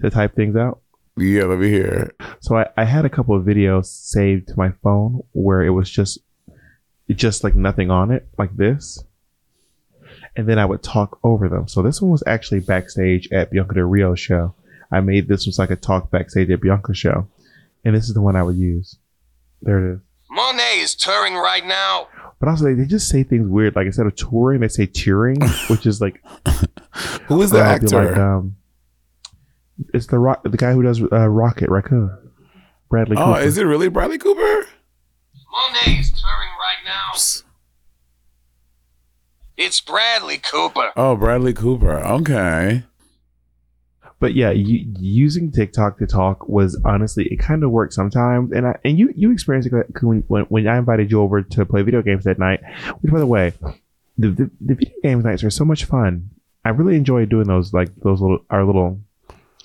[0.00, 0.80] to type things out?
[1.16, 2.14] Yeah, let me hear.
[2.40, 5.90] So I, I had a couple of videos saved to my phone where it was
[5.90, 6.18] just
[7.10, 9.02] just like nothing on it, like this.
[10.34, 11.68] And then I would talk over them.
[11.68, 14.54] So this one was actually backstage at Bianca Del Rio show.
[14.90, 17.28] I made this was like a talk backstage at Bianca show.
[17.84, 18.98] And this is the one I would use.
[19.62, 20.00] There it is.
[20.30, 22.08] Monet is touring right now.
[22.38, 23.74] But also they, they just say things weird.
[23.76, 26.22] Like instead of touring, they say touring, which is like
[27.28, 28.04] Who is the or I'll be actor?
[28.04, 28.56] like, um,
[29.92, 32.16] it's the rock, the guy who does uh, Rocket Raccoon,
[32.88, 33.16] Bradley.
[33.16, 33.40] oh, Cooper.
[33.40, 34.66] is it really Bradley Cooper?
[35.52, 37.18] Monet is touring right now.
[39.56, 40.92] It's Bradley Cooper.
[40.96, 41.98] Oh, Bradley Cooper.
[41.98, 42.84] Okay.
[44.18, 48.66] But yeah, you, using TikTok to talk was honestly it kind of worked sometimes, and
[48.66, 51.82] I and you you experienced it when, when when I invited you over to play
[51.82, 52.60] video games that night.
[53.00, 53.52] Which, by the way,
[54.16, 56.30] the, the the video games nights are so much fun.
[56.64, 59.00] I really enjoy doing those like those little our little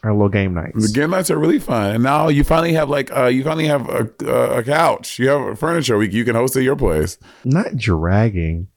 [0.04, 0.88] our little game nights.
[0.92, 3.68] The game nights are really fun, and now you finally have like uh, you finally
[3.68, 5.20] have a, a, a couch.
[5.20, 5.98] You have furniture.
[5.98, 7.18] We, you can host at your place.
[7.46, 8.68] Not dragging.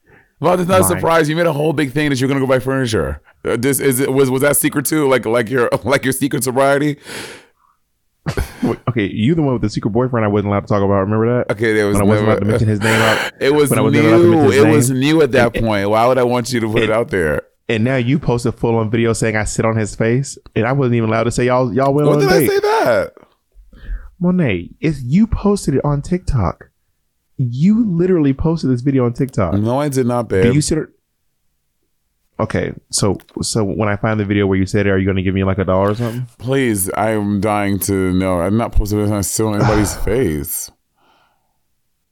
[0.40, 1.28] Well, it's not a surprise.
[1.28, 3.22] You made a whole big thing that you're gonna go buy furniture.
[3.44, 5.08] Uh, this is it was was that secret too?
[5.08, 6.98] Like like your like your secret sobriety?
[8.88, 11.00] Okay, you the one with the secret boyfriend I wasn't allowed to talk about.
[11.00, 11.52] Remember that?
[11.52, 13.32] Okay, there was When I wasn't never- allowed to mention his name out.
[13.40, 14.50] It was when wasn't allowed new.
[14.50, 15.90] It was new at that point.
[15.90, 17.42] Why would I want you to put it out there?
[17.68, 20.66] And now you post a full on video saying I sit on his face, and
[20.66, 22.58] I wasn't even allowed to say y'all y'all went When on a did I say
[22.60, 23.12] that?
[24.20, 26.70] Monet, it's you posted it on TikTok.
[27.36, 29.54] You literally posted this video on TikTok.
[29.54, 30.54] No, I did not, Do babe.
[30.54, 30.78] you sit?
[32.38, 35.16] Okay, so so when I find the video where you said it, are you going
[35.16, 36.26] to give me like a dollar or something?
[36.38, 38.40] Please, I am dying to know.
[38.40, 40.70] I'm not posting this on anybody's face.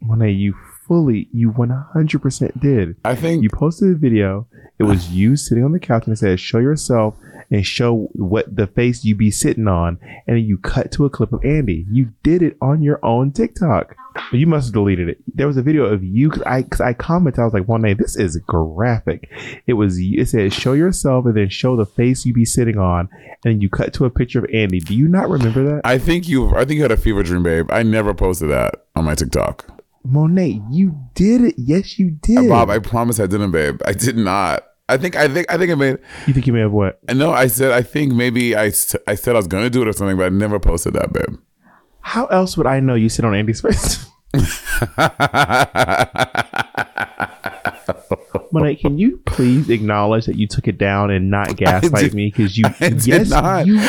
[0.01, 0.55] Monet, you
[0.87, 2.97] fully, you one hundred percent did.
[3.05, 4.47] I think You posted a video.
[4.79, 7.15] It was you sitting on the couch and it said, "Show yourself
[7.51, 11.11] and show what the face you be sitting on." And then you cut to a
[11.11, 11.87] clip of Andy.
[11.91, 13.95] You did it on your own TikTok.
[14.33, 15.19] You must have deleted it.
[15.35, 16.31] There was a video of you.
[16.31, 17.41] Cause I, cause I commented.
[17.41, 19.31] I was like, "One day, this is graphic."
[19.67, 20.01] It was.
[20.01, 23.09] you- It said, "Show yourself and then show the face you be sitting on."
[23.45, 24.79] And you cut to a picture of Andy.
[24.81, 26.55] Do you not remember that, I think you.
[26.55, 27.67] I think you had a fever dream, babe.
[27.71, 29.72] I never posted that on my TikTok.
[30.05, 30.61] Monet?
[30.71, 31.55] You did it.
[31.59, 32.49] Yes, you did.
[32.49, 33.81] Bob, I promise I didn't, babe.
[33.87, 34.65] I did not.
[34.89, 35.17] I think.
[35.17, 35.51] I think.
[35.51, 35.99] I think I made.
[36.27, 36.99] you think you may have what?
[37.09, 37.73] I no, I said.
[37.73, 40.29] I think maybe I, I said I was gonna do it or something, but I
[40.31, 41.39] never posted that, babe.
[42.01, 44.07] How else would I know you sit on Andy's face?
[48.53, 52.31] Monet, can you please acknowledge that you took it down and not gaslight did- me?
[52.35, 53.67] Because you, I did yes, not.
[53.67, 53.81] you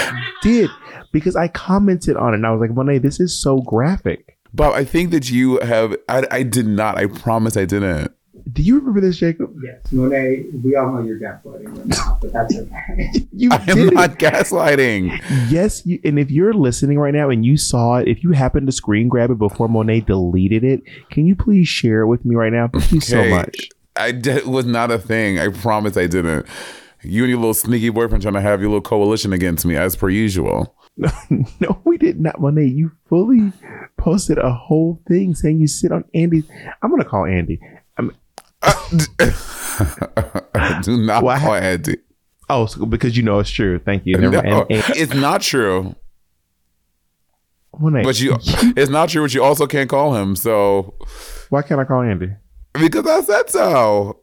[0.41, 0.69] did.
[1.11, 4.32] Because I commented on it and I was like, Monet, this is so graphic.
[4.53, 5.95] Bob, I think that you have.
[6.07, 6.97] I, I did not.
[6.97, 8.13] I promise I didn't.
[8.51, 9.55] Do you remember this, Jacob?
[9.63, 13.27] Yes, Monet, we all know you're gaslighting right now, but that's okay.
[13.31, 15.21] You I am did not gaslighting.
[15.49, 18.67] Yes, you, and if you're listening right now and you saw it, if you happened
[18.67, 22.35] to screen grab it before Monet deleted it, can you please share it with me
[22.35, 22.67] right now?
[22.67, 23.69] Thank you so much.
[23.95, 25.39] I did, was not a thing.
[25.39, 26.45] I promise I didn't.
[27.01, 29.95] You and your little sneaky boyfriend trying to have your little coalition against me, as
[29.95, 30.75] per usual.
[31.59, 32.65] no, we did not, Monet.
[32.65, 33.51] You fully
[33.97, 36.43] posted a whole thing saying you sit on Andy.
[36.81, 37.59] I'm gonna call Andy.
[37.97, 38.11] I'm,
[40.83, 41.97] Do not Well, call Andy.
[42.49, 43.79] oh, so, because you know it's true.
[43.79, 44.17] Thank you.
[44.17, 44.61] Never No.
[44.61, 45.95] And, and, it's not true.
[47.79, 48.37] Monet, But you,
[48.77, 49.23] it's not true.
[49.23, 50.35] But you also can't call him.
[50.35, 50.93] So
[51.49, 52.33] why can't I call Andy?
[52.73, 54.19] because I said so.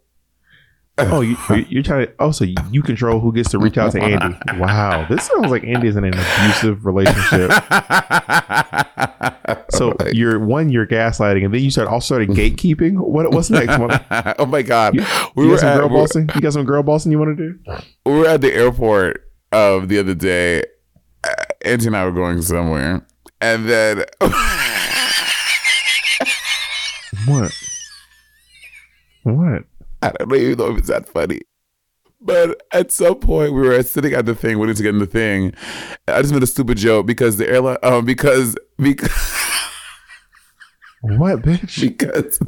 [1.10, 2.12] Oh, you, you- you're trying to.
[2.18, 4.36] Oh, so you control who gets to reach out to Andy.
[4.58, 7.50] Wow, this sounds like Andy is in an abusive relationship.
[9.70, 12.98] So you're one, you're gaslighting, and then you start also started gatekeeping.
[12.98, 13.78] What what's next?
[13.78, 14.00] Monet?
[14.38, 16.30] oh my god, You, we you were got some at girl we bossing.
[16.34, 17.58] You got some girl bossing you want to do?
[18.04, 20.62] we were at the airport of the other day.
[21.24, 21.32] Uh,
[21.64, 23.06] and I were going somewhere,
[23.40, 24.04] and then
[27.26, 27.52] What?
[29.24, 29.64] What?
[30.02, 31.40] I don't even know if it's that funny.
[32.22, 35.06] But at some point, we were sitting at the thing, waiting to get in the
[35.06, 35.54] thing.
[36.06, 39.10] I just made a stupid joke because the airline, um, because because
[41.02, 41.80] What, bitch?
[41.80, 42.38] because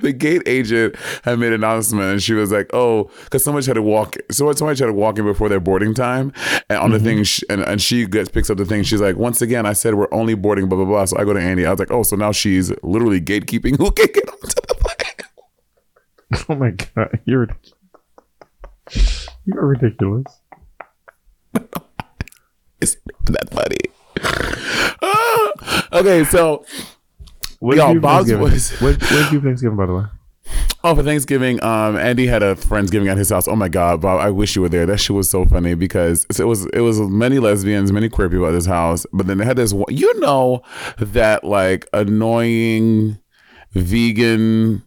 [0.00, 3.74] the gate agent had made an announcement and she was like, "Oh, because somebody tried
[3.74, 6.32] to walk, so somebody tried to walk in before their boarding time,
[6.70, 8.84] and on the thing, sh- and, and she gets picks up the thing.
[8.84, 11.04] She's like, once again, I said we're only boarding, blah blah blah.
[11.04, 11.66] So I go to Andy.
[11.66, 14.97] I was like, oh, so now she's literally gatekeeping who can get onto the plane.
[16.48, 17.48] Oh my god, you're
[19.44, 20.24] you're ridiculous.
[22.80, 23.76] It's that funny.
[25.92, 26.64] Okay, so
[27.60, 28.48] What Yo, did you do for Bob's Thanksgiving?
[28.50, 28.80] voice.
[28.80, 30.04] What, what did you Thanksgiving, by the way?
[30.84, 33.48] Oh, for Thanksgiving, um, Andy had a friendsgiving at his house.
[33.48, 34.20] Oh my God, Bob!
[34.20, 34.86] I wish you were there.
[34.86, 38.46] That shit was so funny because it was it was many lesbians, many queer people
[38.46, 39.04] at his house.
[39.12, 40.62] But then they had this, you know,
[40.98, 43.18] that like annoying
[43.72, 44.84] vegan,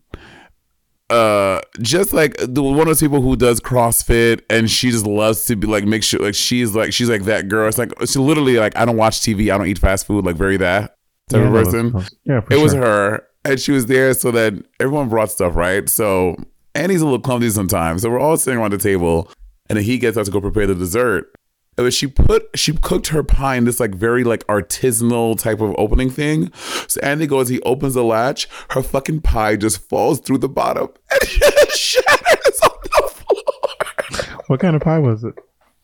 [1.11, 5.45] uh, just like the one of those people who does CrossFit and she just loves
[5.45, 7.67] to be like make sure like she's like she's like that girl.
[7.67, 10.35] It's like she literally like I don't watch TV, I don't eat fast food, like
[10.35, 10.95] very that
[11.29, 11.91] type Yeah, of person.
[11.91, 15.89] no, Yeah, it was her and she was there so that everyone brought stuff right?
[15.89, 16.35] So
[16.75, 18.01] Andy's a little clumsy sometimes.
[18.03, 19.29] So we're all sitting around the table
[19.69, 21.31] and then he gets out to go prepare the dessert
[21.77, 25.61] and when she put she cooked her pie in this like very like artisanal type
[25.61, 26.51] of opening thing
[26.87, 30.89] so andy goes he opens the latch her fucking pie just falls through the bottom
[31.11, 35.33] and shatters on the floor What kind of pie was it?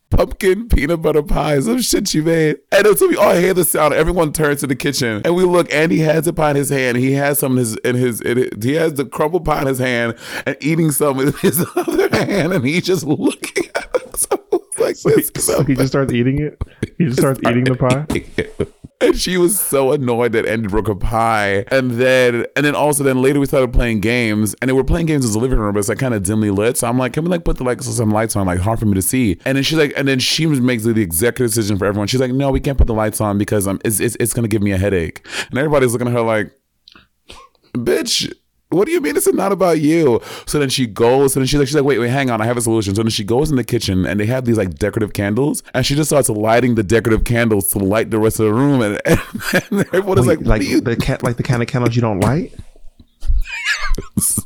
[0.10, 2.58] pumpkin peanut butter pie, some shit she made.
[2.72, 3.94] And so we all hear the sound.
[3.94, 5.72] Everyone turns to the kitchen and we look.
[5.74, 6.98] Andy has the pie in his hand.
[6.98, 9.68] He has some in his in his, in his he has the crumbled pie in
[9.68, 10.16] his hand
[10.46, 14.28] and eating some in his other hand, and he's just looking at us.
[14.88, 15.32] Like this.
[15.34, 16.62] he, so he just starts eating it.
[16.98, 18.68] He just starts eating the pie.
[19.00, 21.66] And she was so annoyed that Andy broke her pie.
[21.70, 24.56] And then and then also then later we started playing games.
[24.62, 26.50] And then we're playing games in the living room, but it's like kind of dimly
[26.50, 26.78] lit.
[26.78, 28.86] So I'm like, can we like put the like some lights on, like hard for
[28.86, 29.40] me to see.
[29.46, 32.08] And then she's like, and then she makes the executive decision for everyone.
[32.08, 34.48] She's like, no, we can't put the lights on because um it's it's, it's gonna
[34.48, 35.24] give me a headache.
[35.50, 36.52] And everybody's looking at her like,
[37.74, 38.34] bitch.
[38.70, 40.20] What do you mean it's not about you?
[40.45, 42.45] So then she goes, and then she's like, she's like, wait, wait, hang on, I
[42.45, 42.93] have a solution.
[42.95, 45.86] So then she goes in the kitchen, and they have these like decorative candles, and
[45.86, 48.99] she just starts lighting the decorative candles to light the rest of the room, and,
[49.05, 49.22] and,
[49.72, 52.20] and everyone is like, like you the cat, like the kind of candles you don't
[52.20, 52.53] light.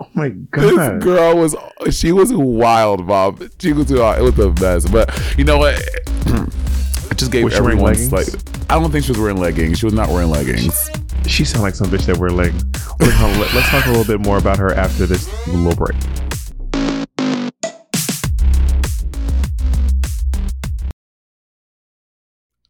[0.00, 1.56] oh my god, This girl was
[1.96, 3.42] she was wild, Bob.
[3.58, 4.18] She was wild.
[4.18, 4.92] It was the best.
[4.92, 5.82] But you know what?
[7.08, 8.26] It just gave Was everyone like
[8.68, 9.78] I don't think she was wearing leggings.
[9.78, 10.90] She was not wearing leggings.
[11.28, 12.64] She sounds like some bitch that wear leggings.
[13.00, 15.74] Wait, hold on, let, us talk a little bit more about her after this little
[15.74, 15.96] break.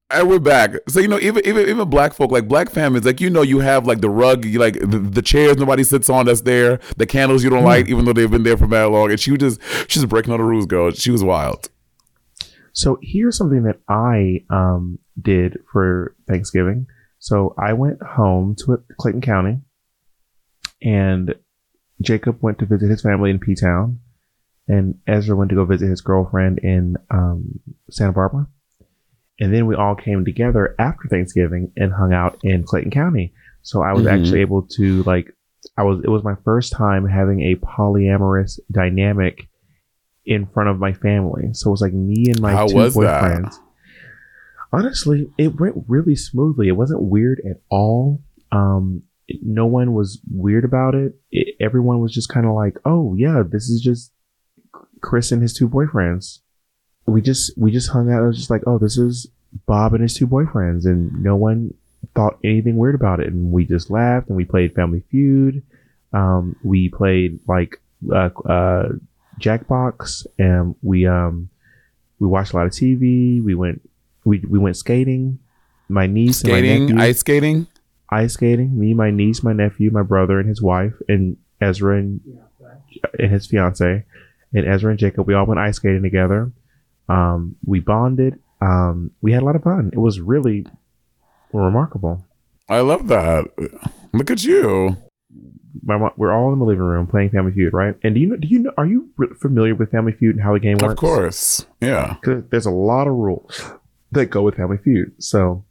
[0.08, 0.76] And we're back.
[0.88, 3.60] So you know, even even even black folk, like black families, like you know, you
[3.60, 7.06] have like the rug, you like the, the chairs nobody sits on that's there, the
[7.06, 9.10] candles you don't light, even though they've been there for mad long.
[9.10, 10.90] And she was just she's breaking all the rules, girl.
[10.92, 11.68] She was wild.
[12.72, 16.86] So here's something that I um, did for Thanksgiving.
[17.26, 19.58] So I went home to Clayton County,
[20.80, 21.34] and
[22.00, 23.98] Jacob went to visit his family in P Town,
[24.68, 27.58] and Ezra went to go visit his girlfriend in um,
[27.90, 28.46] Santa Barbara.
[29.40, 33.34] And then we all came together after Thanksgiving and hung out in Clayton County.
[33.62, 34.12] So I was Mhm.
[34.12, 35.34] actually able to like,
[35.76, 39.48] I was it was my first time having a polyamorous dynamic
[40.24, 41.48] in front of my family.
[41.54, 43.50] So it was like me and my How two boyfriends.
[43.50, 43.65] that?
[44.72, 46.68] Honestly, it went really smoothly.
[46.68, 48.20] It wasn't weird at all.
[48.52, 49.02] Um,
[49.42, 51.14] no one was weird about it.
[51.30, 54.12] it everyone was just kind of like, "Oh yeah, this is just
[55.00, 56.40] Chris and his two boyfriends."
[57.06, 58.22] We just we just hung out.
[58.22, 59.28] I was just like, "Oh, this is
[59.66, 61.74] Bob and his two boyfriends," and no one
[62.14, 63.28] thought anything weird about it.
[63.28, 65.62] And we just laughed and we played Family Feud.
[66.12, 67.80] Um, we played like
[68.12, 68.88] uh, uh,
[69.40, 71.50] Jackbox, and we um
[72.18, 73.42] we watched a lot of TV.
[73.42, 73.88] We went
[74.26, 75.38] we we went skating.
[75.88, 77.66] My niece and my Skating, nephew, ice skating.
[78.10, 78.78] ice skating.
[78.78, 82.20] Me, my niece, my nephew, my brother, and his wife, and Ezra and,
[83.20, 84.04] and his fiance,
[84.52, 85.28] and Ezra and Jacob.
[85.28, 86.50] We all went ice skating together.
[87.08, 88.40] Um, we bonded.
[88.60, 89.90] Um, we had a lot of fun.
[89.92, 90.66] It was really
[91.52, 92.24] remarkable.
[92.68, 93.44] I love that.
[94.12, 94.96] Look at you.
[95.84, 97.94] My mom, we're all in the living room playing Family Feud, right?
[98.02, 98.36] And do you know?
[98.36, 98.72] Do you know?
[98.76, 99.08] Are you
[99.40, 100.92] familiar with Family Feud and how the game works?
[100.94, 101.66] Of course.
[101.80, 102.16] Yeah.
[102.24, 103.70] there's a lot of rules
[104.12, 105.12] that go with Family Feud.
[105.22, 105.64] So,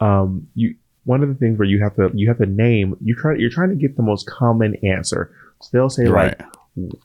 [0.00, 0.74] um, you
[1.04, 3.50] one of the things where you have to you have to name you try you're
[3.50, 5.30] trying to get the most common answer.
[5.62, 6.38] So they'll say Right.
[6.38, 6.48] like,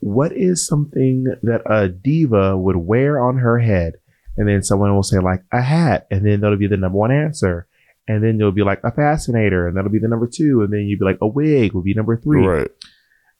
[0.02, 3.94] "What is something that a diva would wear on her head?"
[4.38, 7.12] And then someone will say like a hat, and then that'll be the number one
[7.12, 7.68] answer.
[8.08, 10.64] And then you'll be like a fascinator, and that'll be the number two.
[10.64, 12.72] And then you'd be like a wig will be number three Right.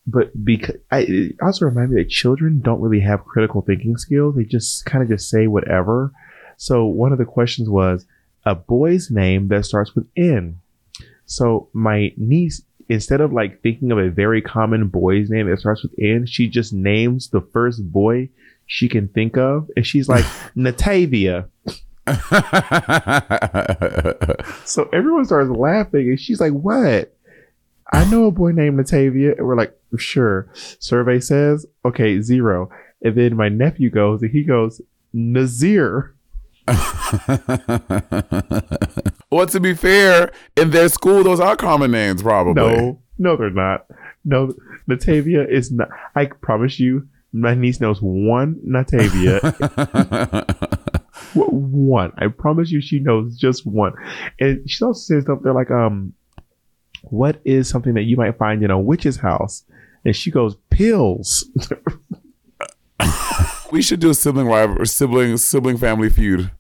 [0.08, 4.36] but because I it also remind me that children don't really have critical thinking skills.
[4.36, 6.12] They just kind of just say whatever.
[6.62, 8.06] So one of the questions was
[8.46, 10.60] a boy's name that starts with N.
[11.26, 15.82] So my niece, instead of like thinking of a very common boy's name that starts
[15.82, 18.30] with N, she just names the first boy
[18.68, 20.24] she can think of, and she's like
[20.56, 21.50] Natavia.
[24.64, 27.18] so everyone starts laughing, and she's like, "What?
[27.92, 32.70] I know a boy named Natavia." And we're like, "Sure." Survey says, "Okay, zero.
[33.02, 34.80] And then my nephew goes, and he goes,
[35.12, 36.14] "Nazir."
[39.32, 42.54] well, to be fair, in their school, those are common names, probably.
[42.54, 43.88] No, no, they're not.
[44.24, 44.54] No,
[44.88, 45.90] Natavia is not.
[46.16, 49.42] I promise you, my niece knows one Natavia.
[51.34, 52.12] one.
[52.18, 53.94] I promise you, she knows just one.
[54.40, 55.40] And she also says stuff.
[55.42, 56.14] They're like, um,
[57.04, 59.64] what is something that you might find in a witch's house?
[60.06, 61.50] And she goes, pills.
[63.72, 66.52] we should do a sibling rival, or sibling, sibling family feud.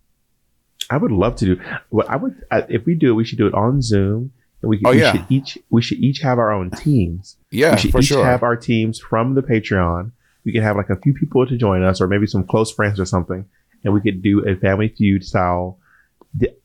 [0.89, 1.61] I would love to do.
[1.89, 4.31] What I would, if we do it, we should do it on Zoom.
[4.61, 5.13] And we, oh, we yeah.
[5.13, 7.37] should each we should each have our own teams.
[7.49, 8.25] Yeah, we should for each sure.
[8.25, 10.11] have our teams from the Patreon.
[10.43, 12.99] We could have like a few people to join us, or maybe some close friends
[12.99, 13.45] or something,
[13.83, 15.79] and we could do a family feud style.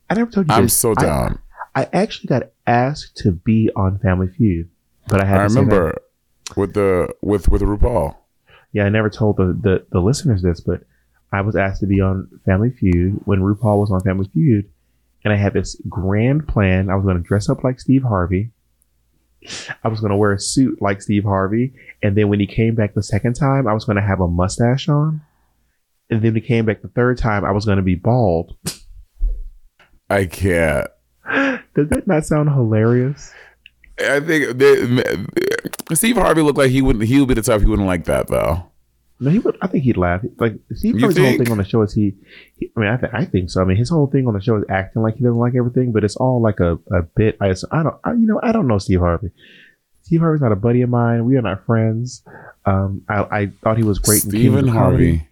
[0.09, 0.55] I never told you.
[0.55, 0.74] I'm this.
[0.74, 1.38] so I- down.
[1.74, 4.70] I, actually got asked to be on Family Feud,
[5.09, 5.40] but I had.
[5.40, 6.03] I to say that- remember
[6.57, 8.16] with the with with RuPaul.
[8.77, 10.83] Yeah, I never told the, the the listeners this, but
[11.33, 14.70] I was asked to be on Family Feud when RuPaul was on Family Feud,
[15.24, 16.91] and I had this grand plan.
[16.91, 18.51] I was going to dress up like Steve Harvey.
[19.83, 21.72] I was going to wear a suit like Steve Harvey,
[22.03, 24.29] and then when he came back the second time, I was going to have a
[24.29, 25.22] mustache on,
[26.11, 28.59] and then when he came back the third time, I was going to be bald.
[30.11, 30.87] I can't.
[31.24, 33.33] Does that not sound hilarious?
[33.99, 34.85] I think they,
[35.95, 37.05] Steve Harvey looked like he wouldn't.
[37.05, 38.64] He would be the type he wouldn't like that though.
[39.18, 39.57] No, he would.
[39.62, 40.22] I think he'd laugh.
[40.39, 42.14] Like Steve Harvey's whole thing on the show is he.
[42.59, 43.62] he I mean, I, th- I think so.
[43.62, 45.93] I mean, his whole thing on the show is acting like he doesn't like everything,
[45.93, 47.39] but it's all like a, a bit.
[47.41, 47.97] I, I don't.
[48.05, 49.30] I, you know, I don't know Steve Harvey.
[50.03, 51.24] Steve Harvey's not a buddy of mine.
[51.24, 52.22] We are not friends.
[52.64, 54.68] Um, I, I thought he was great Stephen.
[54.68, 55.28] Harvey.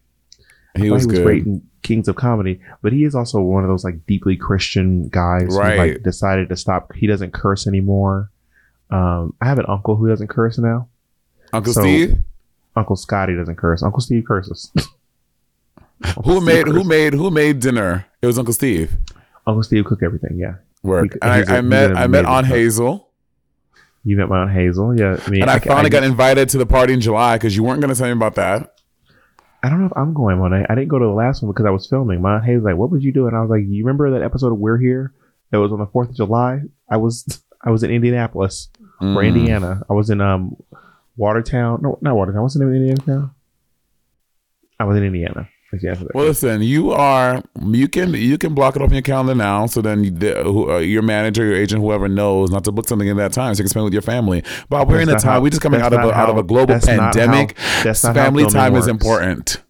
[0.76, 3.68] He was he was great in Kings of Comedy, but he is also one of
[3.68, 6.92] those like deeply Christian guys who like decided to stop.
[6.94, 8.30] He doesn't curse anymore.
[8.90, 10.88] Um, I have an uncle who doesn't curse now.
[11.52, 12.18] Uncle So- Steve.
[12.76, 13.82] Uncle Scotty doesn't curse.
[13.84, 14.72] Uncle Steve curses.
[16.24, 18.04] Who Steve made who made who made dinner?
[18.20, 18.96] It was Uncle Steve.
[19.46, 20.36] Uncle Steve cooked everything.
[20.38, 20.56] Yeah.
[20.82, 21.14] Work.
[21.14, 22.56] He- And he's a- I, I met I met Aunt cook.
[22.56, 23.10] Hazel,
[24.02, 24.98] You met my aunt Hazel.
[24.98, 25.18] Yeah.
[25.24, 27.62] I mean, and I, ca- finally got invited to the party in July because you
[27.62, 28.74] weren't going to tell me about that.
[29.62, 30.52] I don't know if I'm going one.
[30.52, 32.20] I, I didn't go to the last one because I was filming.
[32.20, 34.22] My aunt Hazel's like, "What would you do?" And I was like, "You remember that
[34.22, 35.14] episode of We're Here
[35.52, 36.60] that was on the Fourth of July?
[36.90, 38.68] I was I was in Indianapolis
[39.00, 39.26] or Mm.
[39.26, 39.82] Indiana.
[39.90, 40.56] I was in um
[41.16, 41.80] Watertown.
[41.82, 42.42] No, not Watertown.
[42.42, 43.30] What's the name of Indiana town?
[44.78, 45.48] I was in Indiana.
[46.14, 49.66] Well, listen, you are you can you can block it off in your calendar now,
[49.66, 52.86] so then you, the, who, uh, your manager, your agent, whoever knows not to book
[52.86, 54.44] something in that time, so you can spend with your family.
[54.68, 56.36] But we're in a time how- we just coming out of a, not out of
[56.36, 57.56] a global that's not how- pandemic.
[57.82, 58.86] that's not how family filming time is works.
[58.88, 59.62] important.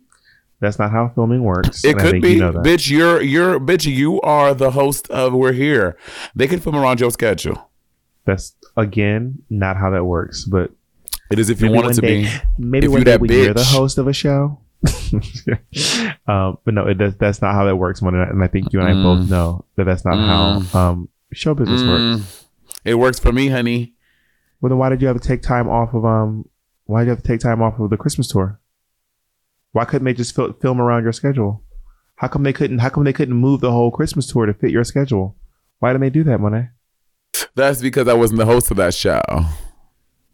[0.61, 1.83] That's not how filming works.
[1.87, 2.91] It could be, you know bitch.
[2.91, 3.87] You're you're bitch.
[3.91, 5.97] You are the host of We're Here.
[6.37, 7.71] They can film around your schedule.
[8.25, 10.45] That's again not how that works.
[10.45, 10.71] But
[11.31, 12.31] It is if you want it to day, be.
[12.59, 14.61] Maybe If one day when you're the host of a show.
[16.27, 18.03] um, but no, it does, that's not how that works.
[18.03, 21.55] Mon, And I think you and I both know that that's not how um, show
[21.55, 22.23] business works.
[22.23, 22.45] Mm,
[22.85, 23.95] it works for me, honey.
[24.61, 26.49] Well, then why did you have to take time off of um?
[26.87, 28.61] Why did you have to take time off of the Christmas tour?
[29.73, 31.63] Why couldn't they just fil- film around your schedule?
[32.17, 32.79] How come they couldn't?
[32.79, 35.37] How come they couldn't move the whole Christmas tour to fit your schedule?
[35.81, 36.69] Why didn't they do that, Monet?
[37.55, 39.21] That's because I wasn't the host of that show.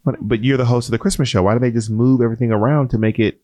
[0.04, 1.42] But, but you're the host of the Christmas show.
[1.42, 3.42] Why did they just move everything around to make it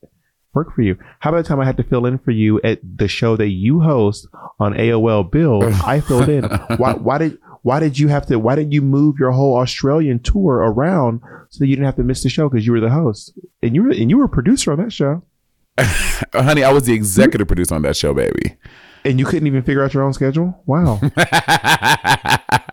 [0.54, 0.96] work for you?
[1.20, 3.48] How about the time I had to fill in for you at the show that
[3.48, 4.26] you host
[4.59, 5.62] on AOL Bill?
[5.84, 6.44] I filled in.
[6.78, 8.38] Why, why did why did you have to?
[8.38, 12.04] Why did you move your whole Australian tour around so that you didn't have to
[12.04, 14.28] miss the show because you were the host and you were and you were a
[14.28, 15.22] producer on that show
[16.32, 18.57] honey, I was the executive producer on that show, baby.
[19.04, 20.62] and you couldn't even figure out your own schedule?
[20.64, 21.00] Wow,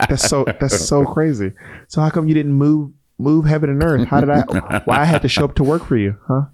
[0.08, 1.52] that's so that's so crazy.
[1.88, 4.08] So how come you didn't move move heaven and earth?
[4.08, 4.82] How did I?
[4.84, 6.16] Why I had to show up to work for you?
[6.26, 6.46] Huh?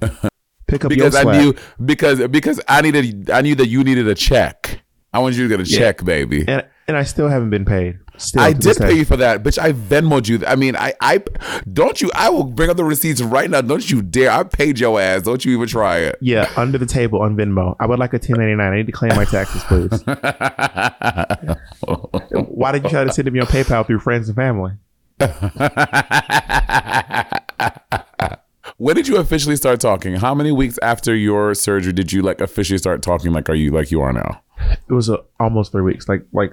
[0.66, 1.54] Pick up because your I knew
[1.84, 4.82] because because I needed I knew that you needed a check.
[5.12, 6.44] I wanted you to get a check, baby.
[6.46, 7.98] and and I still haven't been paid.
[8.20, 9.58] Still, I did pay you for that, bitch.
[9.58, 10.44] I Venmoed you.
[10.46, 11.24] I mean, I, I,
[11.72, 12.10] don't you?
[12.14, 13.62] I will bring up the receipts right now.
[13.62, 14.30] Don't you dare!
[14.30, 15.22] I paid your ass.
[15.22, 16.18] Don't you even try it.
[16.20, 17.76] Yeah, under the table on Venmo.
[17.80, 18.60] I would like a 1099.
[18.60, 20.04] I need to claim my taxes, please.
[22.46, 24.72] Why did you try to send me on PayPal through friends and family?
[28.76, 30.16] when did you officially start talking?
[30.16, 33.32] How many weeks after your surgery did you like officially start talking?
[33.32, 34.42] Like, are you like you are now?
[34.88, 36.06] It was uh almost three weeks.
[36.06, 36.52] Like like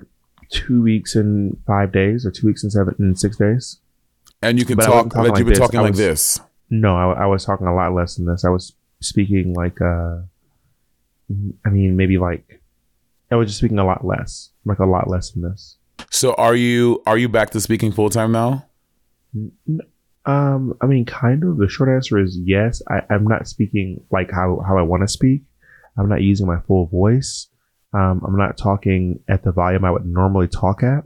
[0.49, 3.79] two weeks and five days, or two weeks and seven and six days.
[4.41, 5.59] And you can But talk talking like, you've been this.
[5.59, 6.39] talking like this.
[6.69, 8.45] No, I, I was talking a lot less than this.
[8.45, 10.19] I was speaking like, uh,
[11.65, 12.61] I mean, maybe like,
[13.31, 15.77] I was just speaking a lot less, like a lot less than this.
[16.11, 18.65] So are you are you back to speaking full time now?
[20.25, 21.57] Um, I mean, kind of.
[21.57, 22.81] The short answer is yes.
[22.89, 25.41] I, I'm not speaking like how, how I want to speak.
[25.97, 27.47] I'm not using my full voice.
[27.93, 31.03] Um, I'm not talking at the volume I would normally talk at.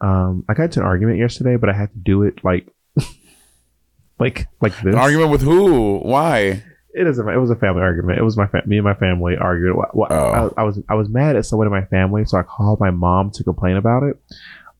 [0.00, 2.68] Um, I got into an argument yesterday, but I had to do it like,
[4.18, 4.94] like, like this.
[4.94, 5.98] An argument with who?
[5.98, 6.62] Why?
[6.94, 7.28] It doesn't.
[7.28, 8.18] It was a family argument.
[8.18, 9.76] It was my fa- me and my family argued.
[9.76, 10.52] Wha- Oh.
[10.56, 12.90] I, I was I was mad at someone in my family, so I called my
[12.90, 14.16] mom to complain about it.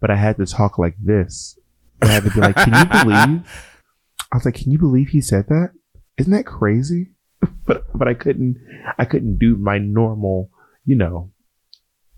[0.01, 1.59] But I had to talk like this.
[2.01, 3.47] I had to be like, "Can you believe?"
[4.33, 5.73] I was like, "Can you believe he said that?
[6.17, 7.11] Isn't that crazy?"
[7.67, 8.57] but but I couldn't.
[8.99, 10.51] I couldn't do my normal.
[10.87, 11.33] You know,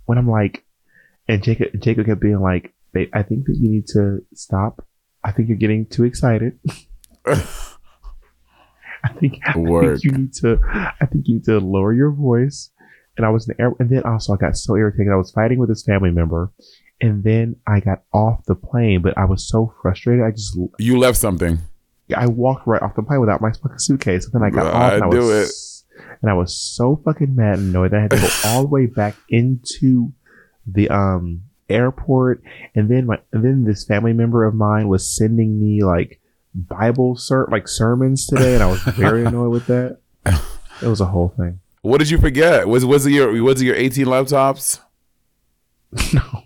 [0.05, 0.65] when I'm like,
[1.27, 4.87] and Jacob Jacob kept being like, "Babe, I think that you need to stop.
[5.25, 6.59] I think you're getting too excited."
[9.05, 10.59] I think, I think you need to.
[11.01, 12.71] I think you need to lower your voice.
[13.17, 15.13] And I was in the air, and then also I got so irritated.
[15.13, 16.53] I was fighting with this family member,
[17.01, 19.03] and then I got off the plane.
[19.03, 20.25] But I was so frustrated.
[20.25, 21.59] I just You left something.
[22.17, 24.25] I walked right off the plane without my fucking suitcase.
[24.25, 25.78] And then I got Bruh, off, and I do was,
[26.23, 28.69] and I was so fucking mad and annoyed that I had to go all the
[28.69, 30.13] way back into
[30.67, 32.43] the um airport.
[32.75, 36.21] And then my and then this family member of mine was sending me like
[36.55, 39.99] Bible ser- like sermons today, and I was very annoyed with that.
[40.83, 41.61] It was a whole thing.
[41.83, 42.67] What did you forget?
[42.69, 44.81] Was was it your was it your 18 laptops?
[46.13, 46.45] no,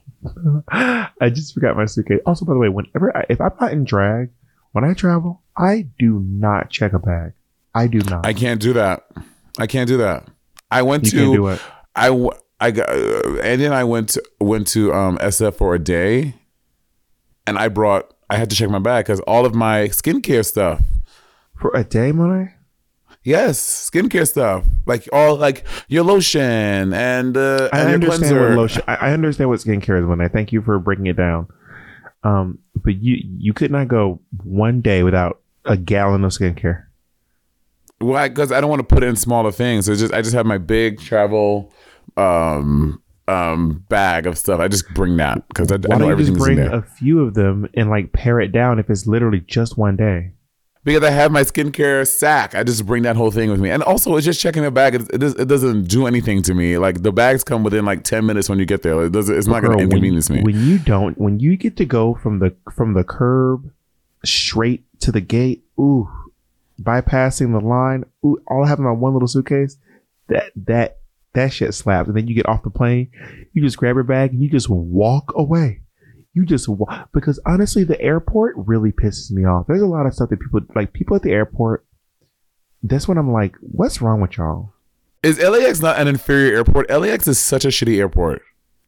[0.70, 2.20] I just forgot my suitcase.
[2.26, 4.30] Also, by the way, whenever I, if I'm not in drag,
[4.72, 7.32] when I travel, I do not check a bag.
[7.74, 8.26] I do not.
[8.26, 9.06] I can't do that.
[9.58, 10.28] I can't do that.
[10.70, 11.60] I went you to can't do it.
[11.94, 12.28] I
[12.60, 16.34] I got uh, Andy and I went to, went to um, SF for a day,
[17.46, 20.80] and I brought I had to check my bag because all of my skincare stuff.
[21.58, 22.54] for a day, Monet.
[23.24, 28.48] Yes, skincare stuff like all like your lotion and uh, I and your understand cleanser.
[28.48, 28.82] what lotion.
[28.88, 30.28] I, I understand what skincare is, Monet.
[30.28, 31.46] Thank you for breaking it down.
[32.24, 36.86] Um, but you you could not go one day without a gallon of skincare.
[38.02, 38.28] Why?
[38.28, 39.88] Because I don't want to put in smaller things.
[39.88, 41.72] It's just I just have my big travel
[42.16, 44.60] um um bag of stuff.
[44.60, 47.20] I just bring that because I, I Why know don't you just bring a few
[47.20, 50.32] of them and like pare it down if it's literally just one day?
[50.84, 52.56] because I have my skincare sack.
[52.56, 54.96] I just bring that whole thing with me, and also it's just checking the bag.
[54.96, 56.76] It, it, it doesn't do anything to me.
[56.76, 59.04] Like the bags come within like ten minutes when you get there.
[59.04, 59.28] It does.
[59.28, 60.42] It's not going to when- inconvenience me.
[60.42, 63.70] When you don't, when you get to go from the from the curb
[64.24, 66.08] straight to the gate, ooh,
[66.82, 69.76] bypassing the line, ooh, all having my one little suitcase,
[70.28, 70.98] that that
[71.34, 72.08] that shit slaps.
[72.08, 73.10] And then you get off the plane,
[73.52, 75.80] you just grab your bag and you just walk away.
[76.34, 79.66] You just walk because honestly, the airport really pisses me off.
[79.66, 80.92] There's a lot of stuff that people like.
[80.92, 81.84] People at the airport.
[82.82, 84.72] That's when I'm like, what's wrong with y'all?
[85.22, 86.90] Is LAX not an inferior airport?
[86.90, 88.42] LAX is such a shitty airport.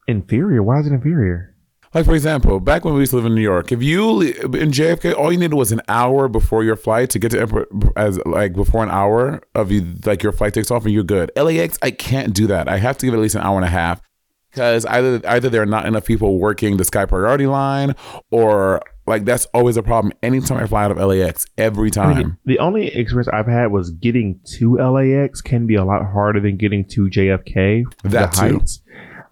[0.08, 0.62] Inferior?
[0.62, 1.53] Why is it inferior?
[1.94, 4.72] Like for example, back when we used to live in New York, if you in
[4.72, 8.54] JFK, all you needed was an hour before your flight to get to as like
[8.54, 11.30] before an hour of you like your flight takes off and you're good.
[11.36, 12.68] LAX, I can't do that.
[12.68, 14.02] I have to give it at least an hour and a half
[14.50, 17.94] because either either there are not enough people working the Sky Priority line
[18.30, 20.12] or like that's always a problem.
[20.22, 22.16] Anytime I fly out of LAX, every I time.
[22.16, 26.40] mean, the only experience I've had was getting to LAX can be a lot harder
[26.40, 27.84] than getting to JFK.
[28.04, 28.58] That too.
[28.58, 28.80] Heights.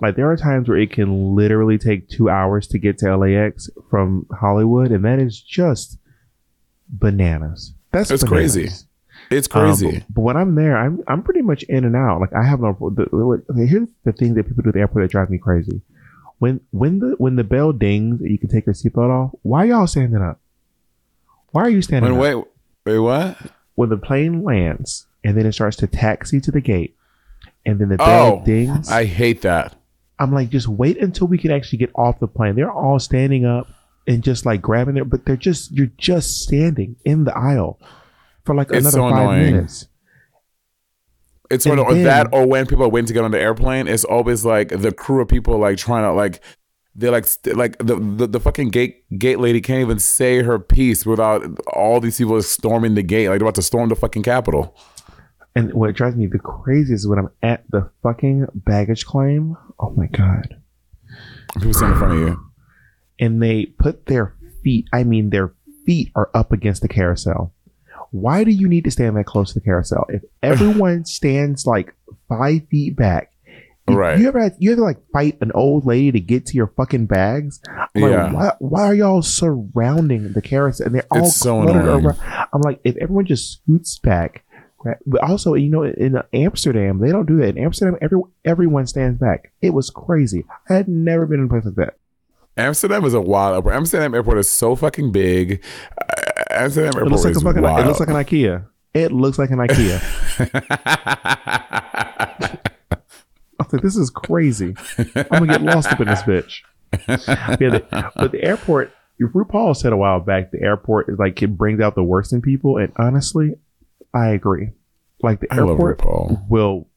[0.03, 3.71] Like there are times where it can literally take two hours to get to LAX
[3.89, 5.97] from Hollywood, and that is just
[6.89, 7.73] bananas.
[7.91, 8.53] That's It's bananas.
[8.55, 8.71] crazy.
[9.31, 9.91] It's Um, crazy.
[10.01, 12.21] but, but when I'm there, I'm I'm pretty much in and out.
[12.21, 12.73] Like I have no.
[12.95, 13.05] The,
[13.51, 15.81] okay, here's the thing that people do at the airport that drives me crazy.
[16.39, 19.31] When when the when the bell dings, you can take your seatbelt off.
[19.43, 20.41] Why y'all standing up?
[21.53, 22.49] Why are you standing Wait, up?
[22.87, 23.37] wait, wait, what?
[23.75, 26.95] when the plane lands and then it starts to taxi to the gate
[27.65, 29.75] and then the bell Oh, dings I hate that.
[30.23, 33.45] I'm like just wait until we can actually get off the plane they're all standing
[33.45, 33.67] up
[34.07, 37.79] and just like grabbing their but they're just you're just standing in the aisle
[38.45, 39.53] for like It's another so five annoying.
[39.55, 39.87] minutes
[41.51, 43.87] It's And of then- that, or when people are waiting to get on the airplane,
[43.87, 46.41] it's always like the crew of people like trying to like
[46.95, 50.59] they're like st- like the, the the fucking gate gate lady can't even say her
[50.59, 51.43] piece without
[51.75, 54.75] all these people storming the gate like they're about to storm the fucking capitol.
[55.55, 59.91] And what drives me the craziest is when i'm at the fucking baggage claim oh
[59.91, 60.57] my god
[61.57, 62.51] People stand in front of you.
[63.21, 65.53] and they put their feet i mean their
[65.87, 67.53] feet are up against the carousel
[68.11, 71.95] why do you need to stand that close to the carousel if everyone stands like
[72.29, 73.29] five feet back
[73.89, 74.19] You- Right.
[74.21, 77.07] You ever had, you ever like fight an old lady to get to your fucking
[77.07, 77.61] bags?
[77.69, 78.33] I'm like, Yeah.
[78.33, 80.87] why, why are y'all surrounding the carousel?
[80.87, 82.07] and they're all It's so cluttered annoying.
[82.07, 82.49] around?
[82.53, 84.45] I'm like, if everyone just scoots back?
[85.07, 87.57] But also, you know, in Amsterdam, they don't do that.
[87.57, 89.53] In Amsterdam, every, everyone stands back.
[89.61, 90.45] It was crazy.
[90.69, 91.97] I had never been in a place like that.
[92.57, 93.75] Amsterdam is a wild airport.
[93.75, 95.65] Amsterdam airport is so fucking big.
[96.01, 97.63] Uh, Amsterdam It airport looks like a is fucking.
[97.63, 97.81] wild.
[97.81, 98.67] It looks like an IKEA.
[98.95, 100.03] It looks like an IKEA.
[103.59, 104.75] I was like, this is crazy.
[104.99, 106.61] I'm gonna get lost up in this bitch.
[107.09, 108.93] Yeah, the, but the airport.
[109.21, 112.43] RuPaul said a while back, the airport is like it brings out the worst in
[112.43, 113.55] people, and honestly,
[114.15, 114.71] I agree.
[115.23, 116.03] Like the I airport
[116.49, 116.89] will.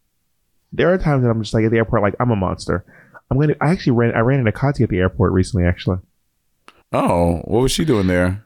[0.73, 2.83] There are times that I'm just like at the airport, like I'm a monster.
[3.31, 3.55] I'm gonna.
[3.61, 4.13] I actually ran.
[4.15, 5.65] I ran into Kati at the airport recently.
[5.65, 5.97] Actually,
[6.91, 8.43] Oh, what was she doing there?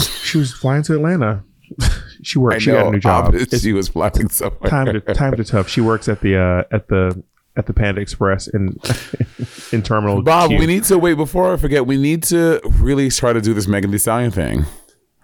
[0.00, 1.44] she was flying to Atlanta.
[2.22, 2.62] she worked.
[2.62, 3.34] She got a new job.
[3.58, 4.70] She was flying somewhere.
[4.70, 5.68] time to times are tough.
[5.68, 7.22] She works at the uh, at the
[7.56, 8.76] at the Panda Express in
[9.72, 10.22] in Terminal.
[10.22, 10.58] Bob, Q.
[10.58, 11.86] we need to wait before I forget.
[11.86, 14.64] We need to really try to do this Megan Thee Stallion thing.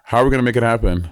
[0.05, 1.11] How are we gonna make it happen?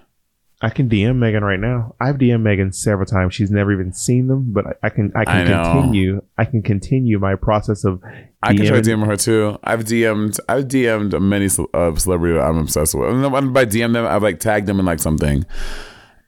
[0.61, 1.95] I can DM Megan right now.
[2.01, 3.33] I've DM'd Megan several times.
[3.33, 5.63] She's never even seen them, but I, I can I I can know.
[5.73, 6.23] continue.
[6.37, 8.03] I can continue my process of.
[8.43, 9.05] I can try DMing.
[9.05, 9.59] DMing her too.
[9.63, 13.09] I've DM'd I've DM'd many ce- uh, celebrity that I'm obsessed with.
[13.09, 15.47] And then by DM them, I've like tagged them in like something.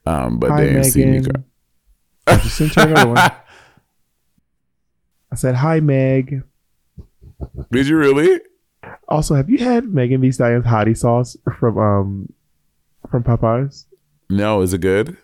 [0.06, 1.26] Um, but Hi they ain't seen me.
[2.28, 3.18] I just sent her another one.
[5.32, 6.44] I said hi Meg.
[7.72, 8.40] Did you really?
[9.08, 12.32] Also, have you had Megan Thee Stallion's hottie sauce from um
[13.10, 13.86] from Popeyes?
[14.30, 15.16] No, is it good?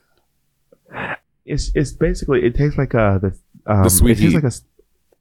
[1.45, 4.43] It's it's basically it tastes like a the um, The sweet it tastes heat.
[4.43, 4.57] like a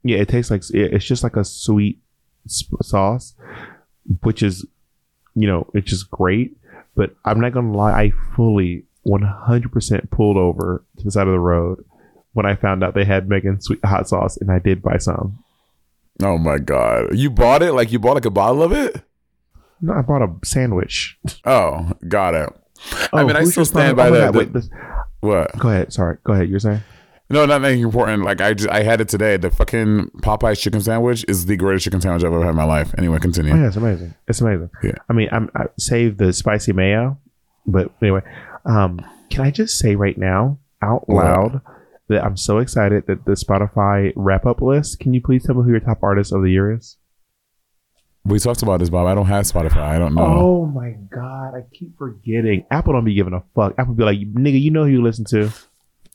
[0.04, 2.00] yeah it tastes like it's just like a sweet
[2.48, 3.36] sauce,
[4.22, 4.66] which is
[5.36, 6.58] you know it's just great.
[6.96, 11.40] But I'm not gonna lie, I fully 100% pulled over to the side of the
[11.40, 11.84] road
[12.34, 15.44] when I found out they had Megan sweet hot sauce, and I did buy some.
[16.24, 17.14] Oh my god.
[17.14, 17.74] You bought it?
[17.74, 19.02] Like you bought like a bottle of it?
[19.82, 21.20] No, I bought a sandwich.
[21.46, 22.50] Oh, got it.
[22.92, 24.34] I Oh, mean, I still stand by Oh that.
[24.34, 24.70] God, wait, this-
[25.22, 25.58] what?
[25.58, 25.92] go ahead.
[25.94, 26.18] Sorry.
[26.24, 26.50] Go ahead.
[26.50, 26.82] You're saying?
[27.30, 28.24] No, not anything important.
[28.24, 29.38] Like I just I had it today.
[29.38, 32.64] The fucking Popeyes chicken sandwich is the greatest chicken sandwich I've ever had in my
[32.66, 32.94] life.
[33.00, 33.52] Anyway, continue.
[33.54, 34.14] Oh yeah, it's amazing.
[34.28, 34.70] It's amazing.
[34.84, 34.92] Yeah.
[35.10, 37.18] I mean, I'm I saved the spicy mayo,
[37.66, 38.22] but anyway,
[38.66, 39.00] um,
[39.32, 41.26] can I just say right now out What?
[41.26, 41.62] loud
[42.10, 45.00] that I'm so excited that the Spotify wrap up list.
[45.00, 46.98] Can you please tell me who your top artist of the year is?
[48.26, 49.06] We talked about this, Bob.
[49.06, 49.84] I don't have Spotify.
[49.84, 50.24] I don't know.
[50.26, 52.66] Oh my god, I keep forgetting.
[52.72, 53.76] Apple don't be giving a fuck.
[53.78, 55.52] Apple be like, nigga, you know who you listen to.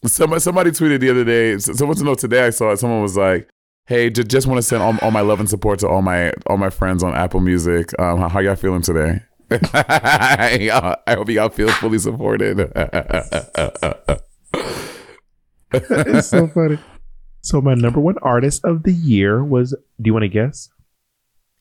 [0.04, 1.56] Somebody, somebody tweeted the other day.
[1.58, 2.46] Someone to know today.
[2.46, 2.78] I saw it.
[2.78, 3.48] Someone was like,
[3.86, 6.32] "Hey, j- just want to send all, all my love and support to all my
[6.46, 7.90] all my friends on Apple Music.
[8.00, 9.20] Um, how, how y'all feeling today?
[9.52, 12.58] I hope y'all feel fully supported.
[15.72, 16.78] it's so funny.
[17.42, 19.76] So my number one artist of the year was.
[20.00, 20.70] Do you want to guess?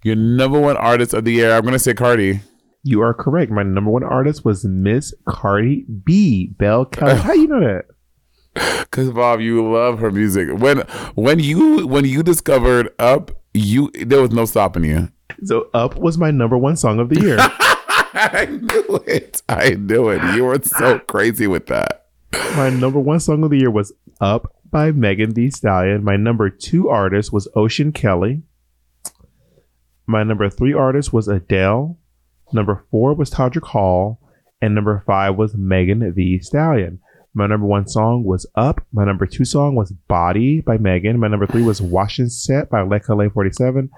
[0.04, 1.52] Your number one artist of the year.
[1.52, 2.42] I'm gonna say Cardi.
[2.84, 3.52] You are correct.
[3.52, 6.48] My number one artist was Miss Cardi B.
[6.58, 7.16] Bell Kelly.
[7.16, 8.88] How you know that?
[8.92, 10.50] Cause Bob, you love her music.
[10.58, 10.80] When
[11.16, 15.10] when you when you discovered Up, you there was no stopping you.
[15.44, 17.38] So Up was my number one song of the year.
[18.12, 19.42] I knew it.
[19.50, 20.36] I knew it.
[20.36, 22.08] You were so crazy with that.
[22.56, 26.04] my number one song of the year was Up by Megan Thee Stallion.
[26.04, 28.44] My number two artist was Ocean Kelly.
[30.10, 31.96] My number three artist was Adele.
[32.52, 34.20] Number four was Todrick Hall.
[34.60, 37.00] And number five was Megan Thee Stallion.
[37.36, 38.84] My number one song was Up.
[38.92, 41.20] My number two song was Body by Megan.
[41.20, 43.92] My number three was Washington Set by Lekale 47.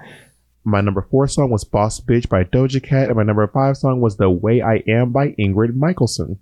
[0.66, 3.07] My number four song was Boss Bitch by Doja Cat.
[3.07, 6.39] And my number five song was The Way I Am by Ingrid Michaelson.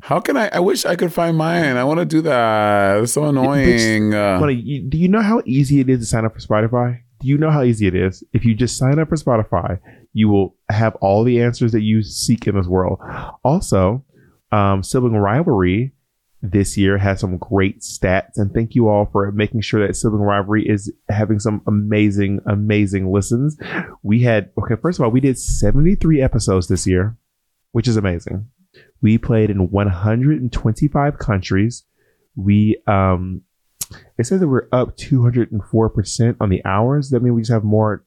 [0.00, 0.48] How can I?
[0.48, 1.76] I wish I could find mine.
[1.76, 3.02] I want to do that.
[3.02, 4.14] It's so annoying.
[4.14, 7.03] Uh, do you know how easy it is to sign up for Spotify?
[7.24, 8.22] You know how easy it is?
[8.34, 9.80] If you just sign up for Spotify,
[10.12, 13.00] you will have all the answers that you seek in this world.
[13.42, 14.04] Also,
[14.52, 15.94] um, Sibling Rivalry
[16.42, 20.20] this year has some great stats, and thank you all for making sure that Sibling
[20.20, 23.56] Rivalry is having some amazing, amazing listens.
[24.02, 27.16] We had, okay, first of all, we did 73 episodes this year,
[27.72, 28.48] which is amazing.
[29.00, 31.84] We played in 125 countries.
[32.36, 33.44] We, um,
[34.18, 37.10] it says that we're up 204% on the hours.
[37.10, 38.04] That means we just have more.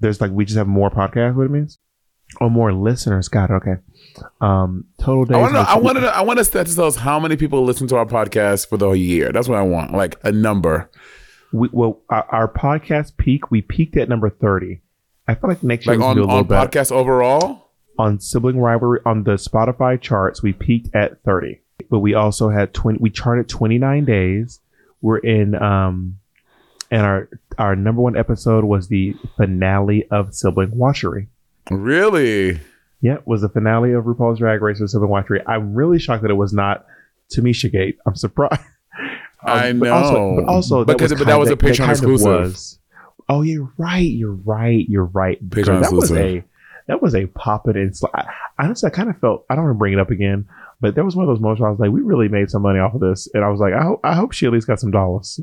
[0.00, 1.78] There's like, we just have more podcasts, what it means?
[2.40, 3.28] Or more listeners.
[3.28, 3.54] Got it.
[3.54, 3.76] Okay.
[4.40, 5.36] Um, total days.
[5.36, 5.58] I want to.
[5.60, 6.16] was- I want to.
[6.16, 9.32] I want to tell us how many people listen to our podcast for the year.
[9.32, 9.92] That's what I want.
[9.94, 10.90] Like a number.
[11.52, 14.82] we, well, our, our podcast peak, we peaked at number 30.
[15.26, 16.68] I feel like next year Like on do a little on better.
[16.68, 17.70] podcast overall.
[17.98, 21.60] on sibling rivalry on the Spotify charts, we peaked at 30,
[21.90, 22.98] but we also had 20.
[23.00, 24.60] We charted 29 days.
[25.00, 26.18] we're in um
[26.90, 31.28] and our our number one episode was the finale of Sibling Watchery.
[31.70, 32.58] Really?
[33.00, 35.40] Yeah, was the finale of RuPaul's Drag Race with Sibling Watchery.
[35.46, 36.84] I'm really shocked that it was not
[37.32, 37.98] Tamisha Gate.
[38.06, 38.60] I'm surprised.
[39.42, 40.36] I Um, but also- know.
[40.36, 42.26] but also, Because- but that was a Patreon exclusive.
[42.26, 42.78] was-
[43.30, 43.98] Oh, you're right.
[44.10, 44.88] You're right.
[44.88, 45.38] You're right.
[45.50, 46.42] Patreon that was a
[46.86, 48.24] that was a pop it and I-
[48.58, 50.46] honestly, I kind of felt I don't want to bring it up again,
[50.80, 52.62] but there was one of those moments where I was like, we really made some
[52.62, 54.66] money off of this, and I was like, I hope I hope she at least
[54.66, 55.40] got some dollars.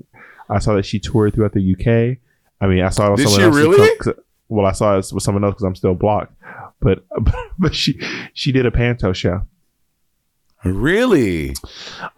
[0.50, 2.18] I saw that she toured throughout the UK.
[2.62, 3.98] I mean, I saw it on Did someone she else's really?
[3.98, 4.14] 'cause-
[4.48, 6.34] well, I saw it with someone else because I'm still blocked,
[6.80, 7.04] but
[7.58, 8.00] but she
[8.34, 9.42] she did a panto show.
[10.64, 11.54] Really?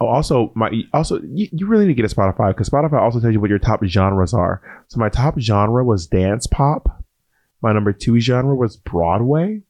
[0.00, 3.20] Oh, also my also you, you really need to get a Spotify because Spotify also
[3.20, 4.62] tells you what your top genres are.
[4.88, 7.04] So my top genre was dance pop.
[7.60, 9.62] My number two genre was Broadway.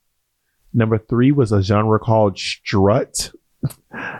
[0.74, 3.32] Number three was a genre called strut.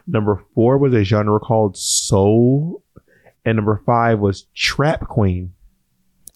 [0.07, 2.83] Number four was a genre called soul,
[3.45, 5.53] and number five was trap queen.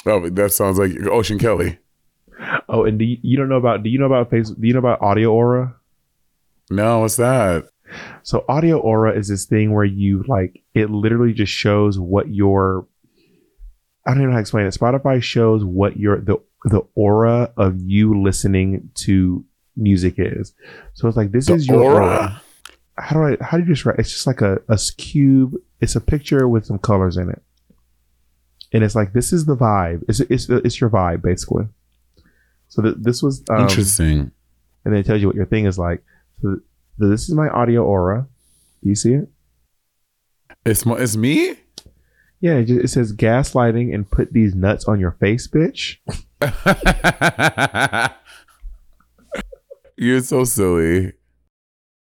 [0.06, 1.78] Oh, that sounds like Ocean Kelly.
[2.68, 3.82] Oh, and do you, you don't know about?
[3.82, 4.50] Do you know about face?
[4.50, 5.76] Do you know about Audio Aura?
[6.70, 7.66] No, what's that?
[8.22, 12.86] So audio aura is this thing where you like it literally just shows what your
[14.06, 14.72] I don't even know how to explain it.
[14.74, 19.44] Spotify shows what your the the aura of you listening to
[19.76, 20.54] music is.
[20.94, 22.04] So it's like this The is your aura?
[22.06, 22.42] aura.
[22.98, 26.00] How do I how do you describe it's just like a, a cube, it's a
[26.00, 27.42] picture with some colors in it.
[28.72, 30.04] And it's like this is the vibe.
[30.08, 31.66] It's it's it's your vibe basically.
[32.68, 34.30] So th- this was um, Interesting.
[34.84, 36.02] and then it tells you what your thing is like.
[36.40, 36.56] So,
[36.98, 38.26] so this is my audio aura.
[38.82, 39.28] Do you see it?
[40.64, 41.56] It's my, it's me.
[42.40, 45.98] Yeah, it, just, it says gaslighting and put these nuts on your face, bitch.
[49.96, 51.12] You're so silly.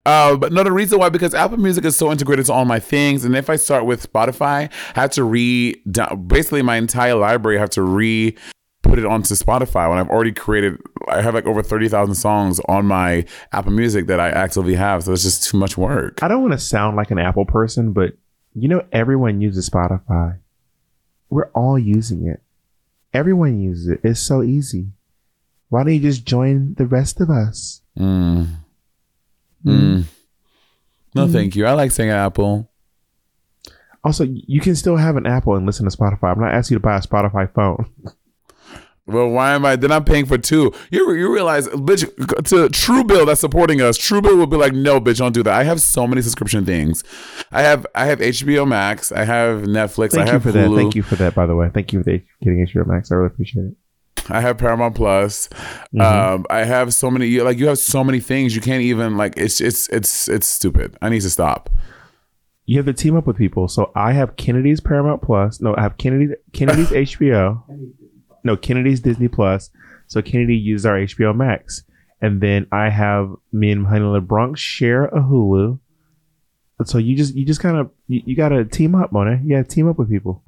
[0.06, 2.80] Uh, but no, the reason why because Apple Music is so integrated to all my
[2.80, 5.80] things, and if I start with Spotify, I have to re
[6.28, 7.58] basically my entire library.
[7.58, 8.36] I have to re
[8.82, 10.78] put it onto Spotify when I've already created.
[11.08, 15.04] I have like over thirty thousand songs on my Apple Music that I actively have,
[15.04, 16.24] so it's just too much work.
[16.24, 18.14] I don't want to sound like an Apple person, but
[18.56, 20.40] you know, everyone uses Spotify.
[21.30, 22.42] We're all using it.
[23.14, 24.00] Everyone uses it.
[24.04, 24.88] It's so easy.
[25.70, 27.82] Why don't you just join the rest of us?
[27.98, 28.48] Mm.
[29.66, 30.06] Mm.
[31.16, 31.66] No, thank you.
[31.66, 32.70] I like saying Apple.
[34.04, 36.32] Also, you can still have an Apple and listen to Spotify.
[36.34, 37.86] I'm not asking you to buy a Spotify phone.
[39.08, 39.76] Well, why am I?
[39.76, 40.72] Then I'm paying for two.
[40.90, 42.06] You you realize, bitch,
[42.46, 45.54] to Truebill that's supporting us, Truebill will be like, no, bitch, don't do that.
[45.54, 47.04] I have so many subscription things.
[47.52, 49.12] I have I have HBO Max.
[49.12, 50.12] I have Netflix.
[50.12, 50.54] Thank I you for Hulu.
[50.70, 50.76] that.
[50.76, 51.70] Thank you for that, by the way.
[51.74, 53.12] Thank you for the- getting HBO Max.
[53.12, 53.74] I really appreciate it.
[54.30, 55.48] I have Paramount Plus.
[55.94, 56.02] Mm-hmm.
[56.02, 57.28] Um, I have so many.
[57.28, 58.56] you- Like you have so many things.
[58.56, 59.34] You can't even like.
[59.38, 60.98] It's it's it's it's stupid.
[61.02, 61.70] I need to stop.
[62.66, 63.68] You have to team up with people.
[63.68, 65.60] So I have Kennedy's Paramount Plus.
[65.62, 67.64] No, I have Kennedy's Kennedy's HBO.
[68.44, 69.70] No, Kennedy's Disney Plus.
[70.08, 71.84] So Kennedy uses our HBO Max,
[72.22, 75.80] and then I have me and Honey LeBronx share a Hulu.
[76.86, 79.40] So you just you just kind of you, you got to team up, Mona.
[79.44, 80.44] You got to team up with people.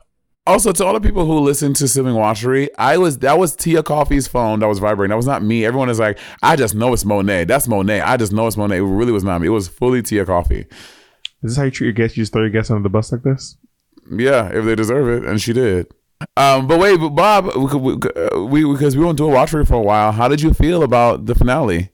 [0.45, 3.81] Also, to all the people who listen to Sibling Watchery, I was that was Tia
[3.81, 5.11] Kofi's phone that was vibrating.
[5.11, 5.65] That was not me.
[5.65, 7.45] Everyone is like, I just know it's Monet.
[7.45, 8.01] That's Monet.
[8.01, 8.77] I just know it's Monet.
[8.77, 9.47] It really was not me.
[9.47, 10.65] It was fully Tia Coffee.
[11.43, 12.17] Is this how you treat your guests?
[12.17, 13.57] You just throw your guests under the bus like this?
[14.11, 15.87] Yeah, if they deserve it, and she did.
[16.35, 17.95] Um, but wait, but Bob, we,
[18.45, 20.11] we, because we won't do a watchery for a while.
[20.11, 21.91] How did you feel about the finale?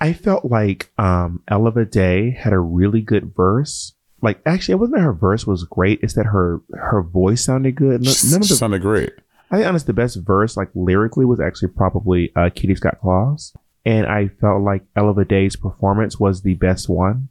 [0.00, 3.94] I felt like um Ella Vaday had a really good verse.
[4.22, 6.00] Like actually, it wasn't that her verse was great.
[6.02, 8.02] It's that her her voice sounded good.
[8.02, 8.10] None,
[8.42, 9.12] of the sounded great.
[9.50, 13.54] I think honest the best verse like lyrically was actually probably uh, Kitty Scott Claus,
[13.84, 17.28] and I felt like Ella Vaday's performance was the best one.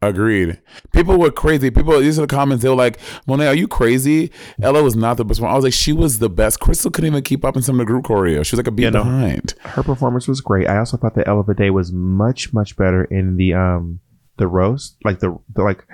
[0.00, 0.60] Agreed.
[0.92, 1.70] People were crazy.
[1.70, 2.62] People, these are the comments.
[2.62, 4.30] They were like, Monet, are you crazy?
[4.62, 5.50] Ella was not the best one.
[5.50, 6.60] I was like, she was the best.
[6.60, 8.44] Krystal couldn't even keep up in some of the group choreo.
[8.46, 9.02] She was like a beat Yeah, no.
[9.02, 9.54] behind.
[9.62, 10.68] Her performance was great.
[10.68, 13.98] I also thought that Ella Vaday was much much better in the um
[14.36, 15.84] the roast, like the, the like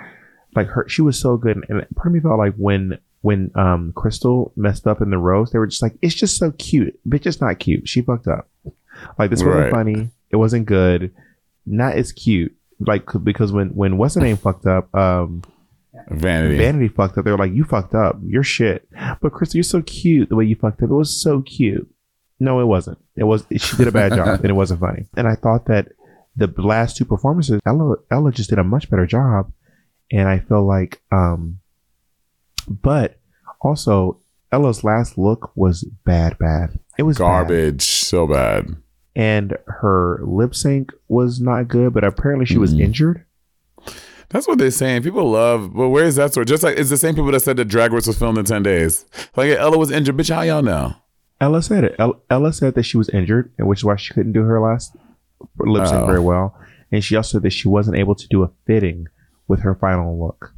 [0.55, 0.89] like her.
[0.89, 4.87] She was so good, and part of me felt like when when um Krystal messed
[4.87, 6.99] up in the roast, they were just like, it's just so cute.
[7.09, 7.89] Bitch, it's not cute.
[7.89, 8.49] She fucked up.
[9.19, 9.73] Like this wasn't Right.
[9.73, 10.11] funny.
[10.31, 11.13] It wasn't good.
[11.67, 12.55] Not as cute.
[12.81, 15.43] Like because when when what's the name fucked up, um
[16.11, 16.59] Vanity.
[16.59, 17.25] Vanity fucked up.
[17.25, 18.19] They were like, "You fucked up.
[18.27, 18.87] You're shit."
[19.21, 20.29] But Krystal, you're so cute.
[20.29, 21.89] The way you fucked up, it was so cute.
[22.41, 22.99] No, it wasn't.
[23.17, 23.47] It was.
[23.57, 25.07] She did a bad job, and it wasn't funny.
[25.17, 25.93] And I thought that
[26.37, 29.53] the last two performances, Ella, Ella just did a much better job.
[30.15, 31.59] And I feel like, um,
[32.69, 33.19] but
[33.61, 34.21] also
[34.53, 36.79] Ella's last look was bad, bad.
[36.99, 37.25] It was bad.
[37.25, 37.83] Garbage.
[37.83, 38.77] So bad.
[39.17, 41.93] and her lip sync was not good.
[41.95, 42.81] But apparently, she was Mhm.
[42.81, 43.25] injured.
[44.31, 45.03] That's what they're saying.
[45.03, 46.47] People love, but where is that story?
[46.47, 48.63] Just like it's the same people that said that Drag Race was filmed in ten
[48.65, 49.05] days.
[49.37, 50.35] Like Ella was injured, bitch.
[50.35, 50.95] How y'all know?
[51.41, 51.95] Ella said it.
[51.99, 54.61] Ella, Ella said that she was injured, and which is why she couldn't do her
[54.61, 54.97] last
[55.59, 56.07] lip sync Oh.
[56.07, 56.57] very well.
[56.91, 59.07] And she also said that she wasn't able to do a fitting
[59.49, 60.53] with her final look.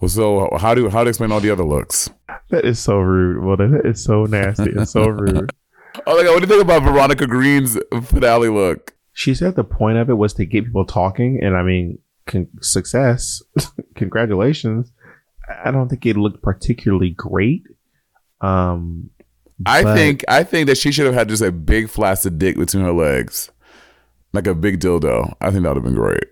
[0.00, 2.08] Well, so how do how to explain all the other looks?
[2.50, 3.42] That is so rude.
[3.44, 4.70] Well, that is so nasty.
[4.74, 5.50] It's so rude.
[6.06, 8.94] Oh my god, what do you think about Veronica Green's finale look?
[9.12, 12.48] She said the point of it was to get people talking, and I mean, con-
[12.60, 13.42] success,
[13.94, 14.92] congratulations.
[15.64, 17.62] I don't think it looked particularly great.
[18.40, 19.10] Um,
[19.64, 22.56] I but- think I think that she should have had just a big flaccid dick
[22.56, 23.50] between her legs,
[24.32, 25.34] like a big dildo.
[25.40, 26.24] I think that would have been great.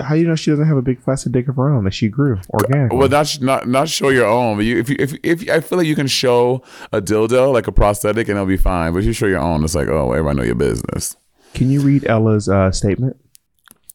[0.00, 1.94] How do you know she doesn't have a big flaccid dick of her own that
[1.94, 2.98] she grew organically?
[2.98, 5.78] Well, not not not show your own, but you, if you if if I feel
[5.78, 6.62] like you can show
[6.92, 9.64] a dildo like a prosthetic and it'll be fine, but if you show your own,
[9.64, 11.16] it's like oh everybody know your business.
[11.54, 13.16] Can you read Ella's uh, statement?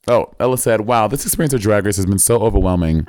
[0.07, 3.07] Oh, Ella said, "Wow, this experience of Drag Race has been so overwhelming.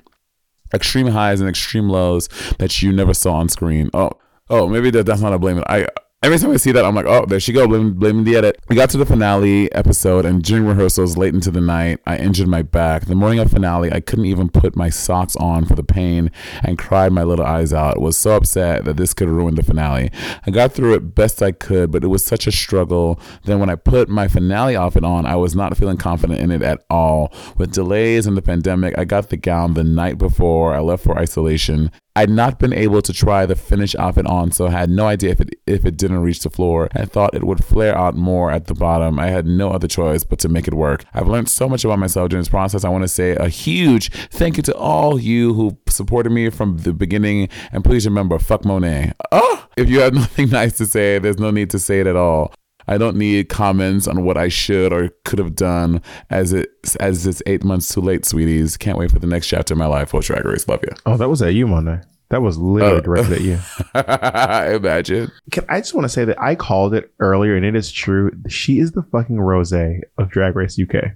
[0.72, 4.12] Extreme highs and extreme lows that you never saw on screen." Oh,
[4.50, 5.58] oh, maybe that, that's not a blame.
[5.58, 5.64] It.
[5.68, 5.88] I
[6.23, 8.59] every time I see that, I'm like, "Oh, there she go, blaming blaming the edit."
[8.68, 12.49] We got to the finale episode, and during rehearsals late into the night, I injured
[12.49, 13.07] my back.
[13.07, 16.31] The morning of finale, I couldn't even put my socks on for the pain,
[16.62, 18.01] and cried my little eyes out.
[18.01, 20.11] Was so upset that this could ruin the finale.
[20.47, 23.18] I got through it best I could, but it was such a struggle.
[23.45, 26.62] Then when I put my finale outfit on, I was not feeling confident in it
[26.62, 27.33] at all.
[27.57, 31.18] With delays and the pandemic, I got the gown the night before I left for
[31.18, 31.91] isolation.
[32.14, 35.30] I'd not been able to try the finished outfit on, so I had no idea
[35.30, 36.88] if it if it didn't reach the floor.
[36.94, 39.18] I thought it would flare out more at the bottom.
[39.18, 41.04] I had no other choice but to make it work.
[41.14, 42.84] I've learned so much about myself during this process.
[42.84, 46.78] I want to say a huge thank you to all you who supported me from
[46.78, 47.48] the beginning.
[47.72, 49.12] And please remember, fuck Monet.
[49.30, 52.16] Oh, if you have nothing nice to say, there's no need to say it at
[52.16, 52.52] all.
[52.89, 56.70] I don't need comments on what I should or could have done as it
[57.01, 58.76] as it's eight months too late, sweeties.
[58.76, 60.11] Can't wait for the next chapter of my life.
[60.11, 60.93] Post Drag Race, love you.
[61.07, 62.01] Oh, that was at you Monet.
[62.30, 63.01] That was literally Oh.
[63.01, 63.59] directed at you.
[64.76, 65.30] Imagine.
[65.51, 68.30] Can, I just want to say that I called it earlier, and it is true.
[68.49, 71.12] She is the fucking Rosé of Drag Race UK.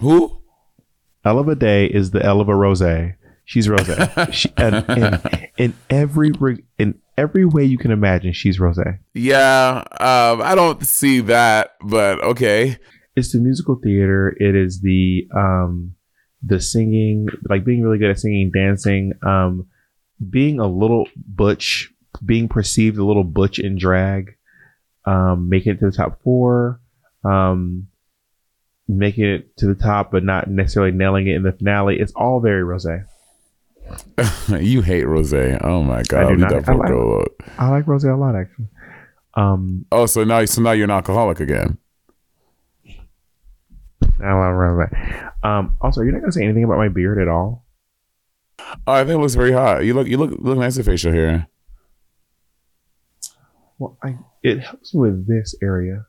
[0.00, 0.40] Who?
[1.24, 3.14] Ella Vaday is the Ella Rosé.
[3.44, 4.32] She's Rosé.
[4.32, 6.32] she, and, and in every
[6.78, 8.98] in every way you can imagine, she's Rosé.
[9.14, 12.78] Yeah, um, I don't see that, but okay.
[13.14, 14.34] It's the musical theater.
[14.38, 15.94] It is the um
[16.42, 19.66] the singing, like being really good at singing, dancing, um,
[20.30, 21.92] being a little butch,
[22.24, 24.36] being perceived a little butch in drag,
[25.04, 26.80] um, making it to the top four,
[27.24, 27.86] um,
[28.88, 31.98] making it to the top, but not necessarily nailing it in the finale.
[31.98, 32.86] It's all very rose.
[34.60, 35.58] you hate Rosé.
[35.62, 36.68] Oh my god, I do leave not.
[36.68, 38.66] I like- I like rose a lot, actually.
[39.34, 41.78] Um, Oh, so now, so now you're an alcoholic again.
[44.22, 44.88] I love rose.
[45.42, 47.64] Um, also, you're not gonna say anything about my beard at all.
[48.86, 49.84] Oh, I think it looks very hot.
[49.84, 51.48] You look, you look, look nice with facial hair.
[53.78, 56.06] Well, I it helps with this area.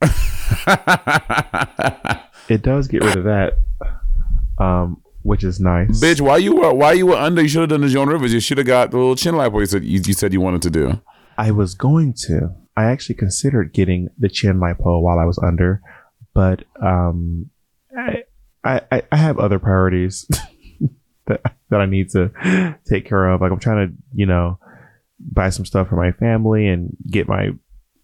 [2.48, 3.58] It does get rid of that,
[4.58, 6.00] um, which is nice.
[6.00, 7.42] Bitch, why you were, why you were under?
[7.42, 8.32] You should have done the Joan Rivers.
[8.32, 10.40] You should have got the little chin lap where you said you, you said you
[10.40, 11.00] wanted to do.
[11.38, 12.50] I was going to.
[12.76, 15.82] I actually considered getting the chin lipo while I was under,
[16.34, 17.50] but um,
[17.96, 18.22] I
[18.64, 20.26] I, I- I have other priorities
[21.26, 23.40] that that I need to take care of.
[23.40, 24.58] Like I'm trying to, you know,
[25.18, 27.50] buy some stuff for my family and get my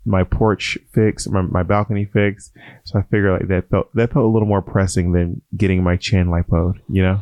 [0.07, 2.53] my porch fixed, my, my balcony fixed.
[2.85, 5.97] So I figure like that felt that felt a little more pressing than getting my
[5.97, 7.21] chin lipoed, you know.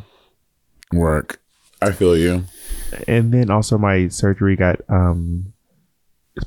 [0.93, 1.41] Work.
[1.81, 2.45] I feel you.
[3.07, 5.51] and then also my surgery got um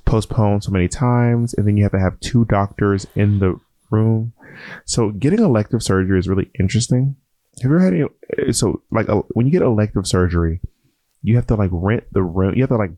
[0.05, 3.59] postponed so many times and then you have to have two doctors in the
[3.91, 4.33] room
[4.85, 7.17] so getting elective surgery is really interesting
[7.63, 10.61] have you ever had any so like uh, when you get elective surgery
[11.23, 12.93] you have to like rent the room you have to like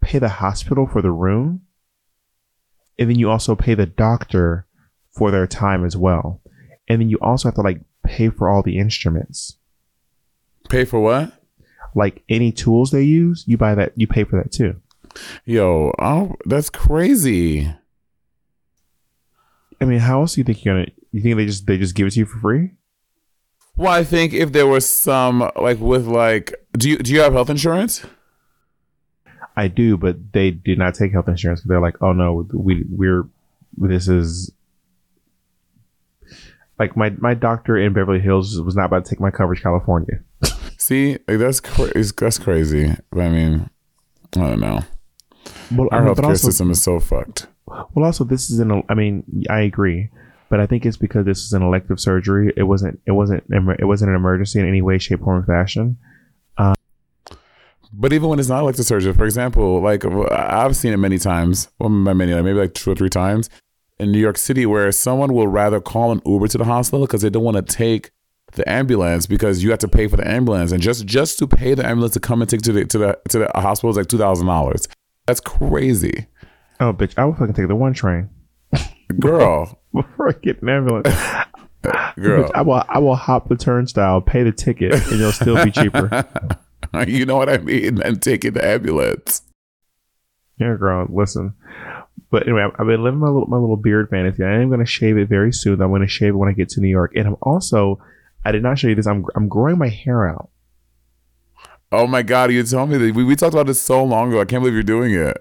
[0.00, 1.62] pay the hospital for the room
[2.98, 4.66] and then you also pay the doctor
[5.10, 6.40] for their time as well
[6.88, 9.56] and then you also have to like pay for all the instruments
[10.68, 11.32] Pay for what?
[11.96, 14.76] like any tools they use, you buy that, you pay for that too.
[15.44, 17.72] Yo, oh, that's crazy.
[19.80, 20.90] I mean, how else do you think you're gonna?
[21.10, 22.72] You think they just they just give it to you for free?
[23.76, 27.32] Well, I think if there was some like with like, do you do you have
[27.32, 28.04] health insurance?
[29.56, 31.60] I do, but they did not take health insurance.
[31.60, 33.26] Because they're like, oh no, we we're
[33.78, 34.52] this is
[36.78, 40.20] like my my doctor in Beverly Hills was not about to take my Covered California.
[40.78, 42.94] See, like, that's cra- that's crazy.
[43.10, 43.70] But I mean,
[44.36, 44.80] I don't know.
[45.74, 47.46] Well, Our healthcare also, system is so fucked.
[47.66, 48.82] well, also this is in.
[48.88, 50.10] I mean, I agree,
[50.50, 52.52] but I think it's because this is an elective surgery.
[52.56, 53.00] It wasn't.
[53.06, 53.44] It wasn't.
[53.50, 55.96] It wasn't an emergency in any way, shape, form, or fashion.
[57.92, 61.18] But even when it's not elective surgery, for example, like uh, I've seen it many
[61.18, 63.48] times, well, by many, like maybe like two or three times
[63.98, 67.22] in New York City, where someone will rather call an Uber to the hospital because
[67.22, 68.10] they don't want to take
[68.52, 71.74] the ambulance because you have to pay for the ambulance, and just just to pay
[71.74, 74.08] the ambulance to come and take to the to the to the hospital is like
[74.08, 74.88] two thousand dollars.
[75.26, 76.26] That's crazy.
[76.78, 77.14] Oh, bitch!
[77.16, 78.28] I will fucking take the one train,
[79.18, 79.80] girl.
[79.94, 81.08] Before I get an ambulance,
[82.16, 85.62] girl, bitch, I will I will hop the turnstile, pay the ticket, and it'll still
[85.64, 86.26] be cheaper.
[87.06, 88.00] you know what I mean?
[88.02, 89.42] And taking the ambulance.
[90.58, 91.06] Yeah, girl.
[91.10, 91.54] Listen.
[92.30, 94.42] But anyway, I've been living my little my little beard fantasy.
[94.42, 95.80] I am going to shave it very soon.
[95.80, 98.00] I'm going to shave it when I get to New York, and I'm also.
[98.44, 99.06] I did not show you this.
[99.06, 100.50] I'm I'm growing my hair out.
[101.92, 102.52] Oh my god!
[102.52, 104.40] You told me that we, we talked about this so long ago.
[104.40, 105.36] I can't believe you're doing it.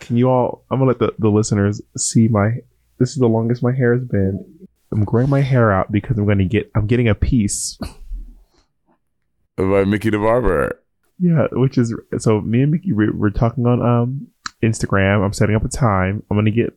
[0.00, 0.64] Can you all?
[0.70, 2.58] I'm gonna let the, the listeners see my.
[2.98, 4.44] This is the longest my hair has been.
[4.90, 6.70] I'm growing my hair out because I'm going to get.
[6.74, 7.78] I'm getting a piece.
[9.58, 10.80] By Mickey the barber.
[11.18, 12.40] Yeah, which is so.
[12.40, 14.28] Me and Mickey we're, we're talking on um
[14.62, 15.24] Instagram.
[15.24, 16.22] I'm setting up a time.
[16.30, 16.74] I'm gonna get.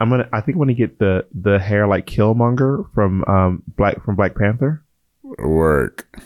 [0.00, 0.28] I'm gonna.
[0.32, 4.34] I think I'm gonna get the the hair like Killmonger from um Black from Black
[4.34, 4.82] Panther.
[5.22, 6.18] Work.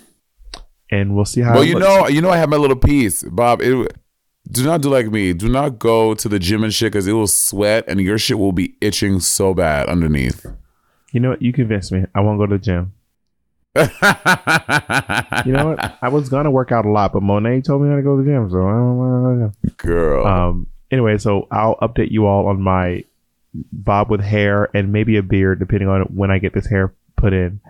[0.88, 1.54] And we'll see how.
[1.54, 3.60] Well, you know, you know, I have my little piece, Bob.
[3.60, 3.92] It,
[4.48, 5.32] do not do like me.
[5.32, 8.38] Do not go to the gym and shit because it will sweat and your shit
[8.38, 10.46] will be itching so bad underneath.
[11.12, 11.42] You know what?
[11.42, 12.04] You convinced me.
[12.14, 12.92] I won't go to the gym.
[15.46, 15.98] You know what?
[16.02, 18.22] I was gonna work out a lot, but Monet told me not to go to
[18.22, 19.70] the gym, so I don't want to.
[19.76, 20.26] Girl.
[20.26, 20.66] Um.
[20.90, 23.04] Anyway, so I'll update you all on my
[23.72, 27.32] bob with hair and maybe a beard, depending on when I get this hair put
[27.32, 27.60] in.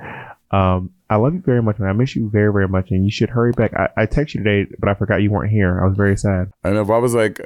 [0.51, 0.91] Um.
[1.09, 1.89] I love you very much, man.
[1.89, 3.73] I miss you very, very much, and you should hurry back.
[3.75, 5.81] I, I texted you today, but I forgot you weren't here.
[5.81, 6.51] I was very sad.
[6.65, 6.85] I know.
[6.85, 7.39] Bob was like,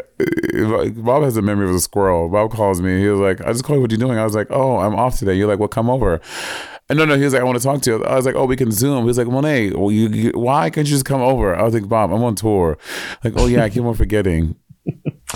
[0.97, 2.31] Bob has a memory of a squirrel.
[2.31, 2.99] Bob calls me.
[3.01, 3.83] He was like, I just called you.
[3.83, 4.19] What are you doing?
[4.19, 5.35] I was like, Oh, I'm off today.
[5.35, 6.23] You're like, Well, come over.
[6.91, 8.05] And no, no, he was like, I want to talk to you.
[8.05, 9.03] I was like, oh, we can Zoom.
[9.03, 11.55] He was like, Monet, well, you, you, why can't you just come over?
[11.55, 12.79] I was like, Bob, I'm on tour.
[13.23, 14.57] Like, oh yeah, I keep on forgetting.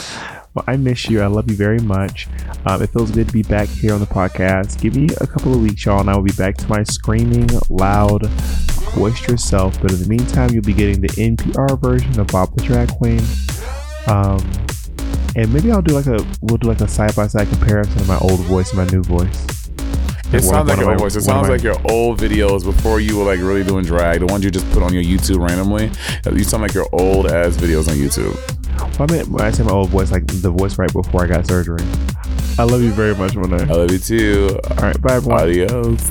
[0.52, 1.22] well, I miss you.
[1.22, 2.26] I love you very much.
[2.66, 4.80] Um, it feels good to be back here on the podcast.
[4.80, 7.48] Give me a couple of weeks, y'all, and I will be back to my screaming,
[7.70, 8.28] loud,
[8.96, 9.80] boisterous self.
[9.80, 13.22] But in the meantime, you'll be getting the NPR version of Bob the Drag Queen.
[14.08, 14.42] Um,
[15.36, 18.08] and maybe I'll do like a we'll do like a side by side comparison of
[18.08, 19.63] my old voice and my new voice.
[20.34, 21.16] It sounds like your old voice.
[21.16, 24.20] It sounds like your old videos before you were like really doing drag.
[24.20, 25.90] The ones you just put on your YouTube randomly.
[26.30, 28.34] You sound like your old ass videos on YouTube.
[28.98, 31.26] Well, I mean, when I say my old voice, like the voice right before I
[31.28, 31.84] got surgery.
[32.58, 33.64] I love you very much, Monet.
[33.64, 34.58] I love you too.
[34.70, 35.42] All right, bye everyone.
[35.42, 36.10] Adios.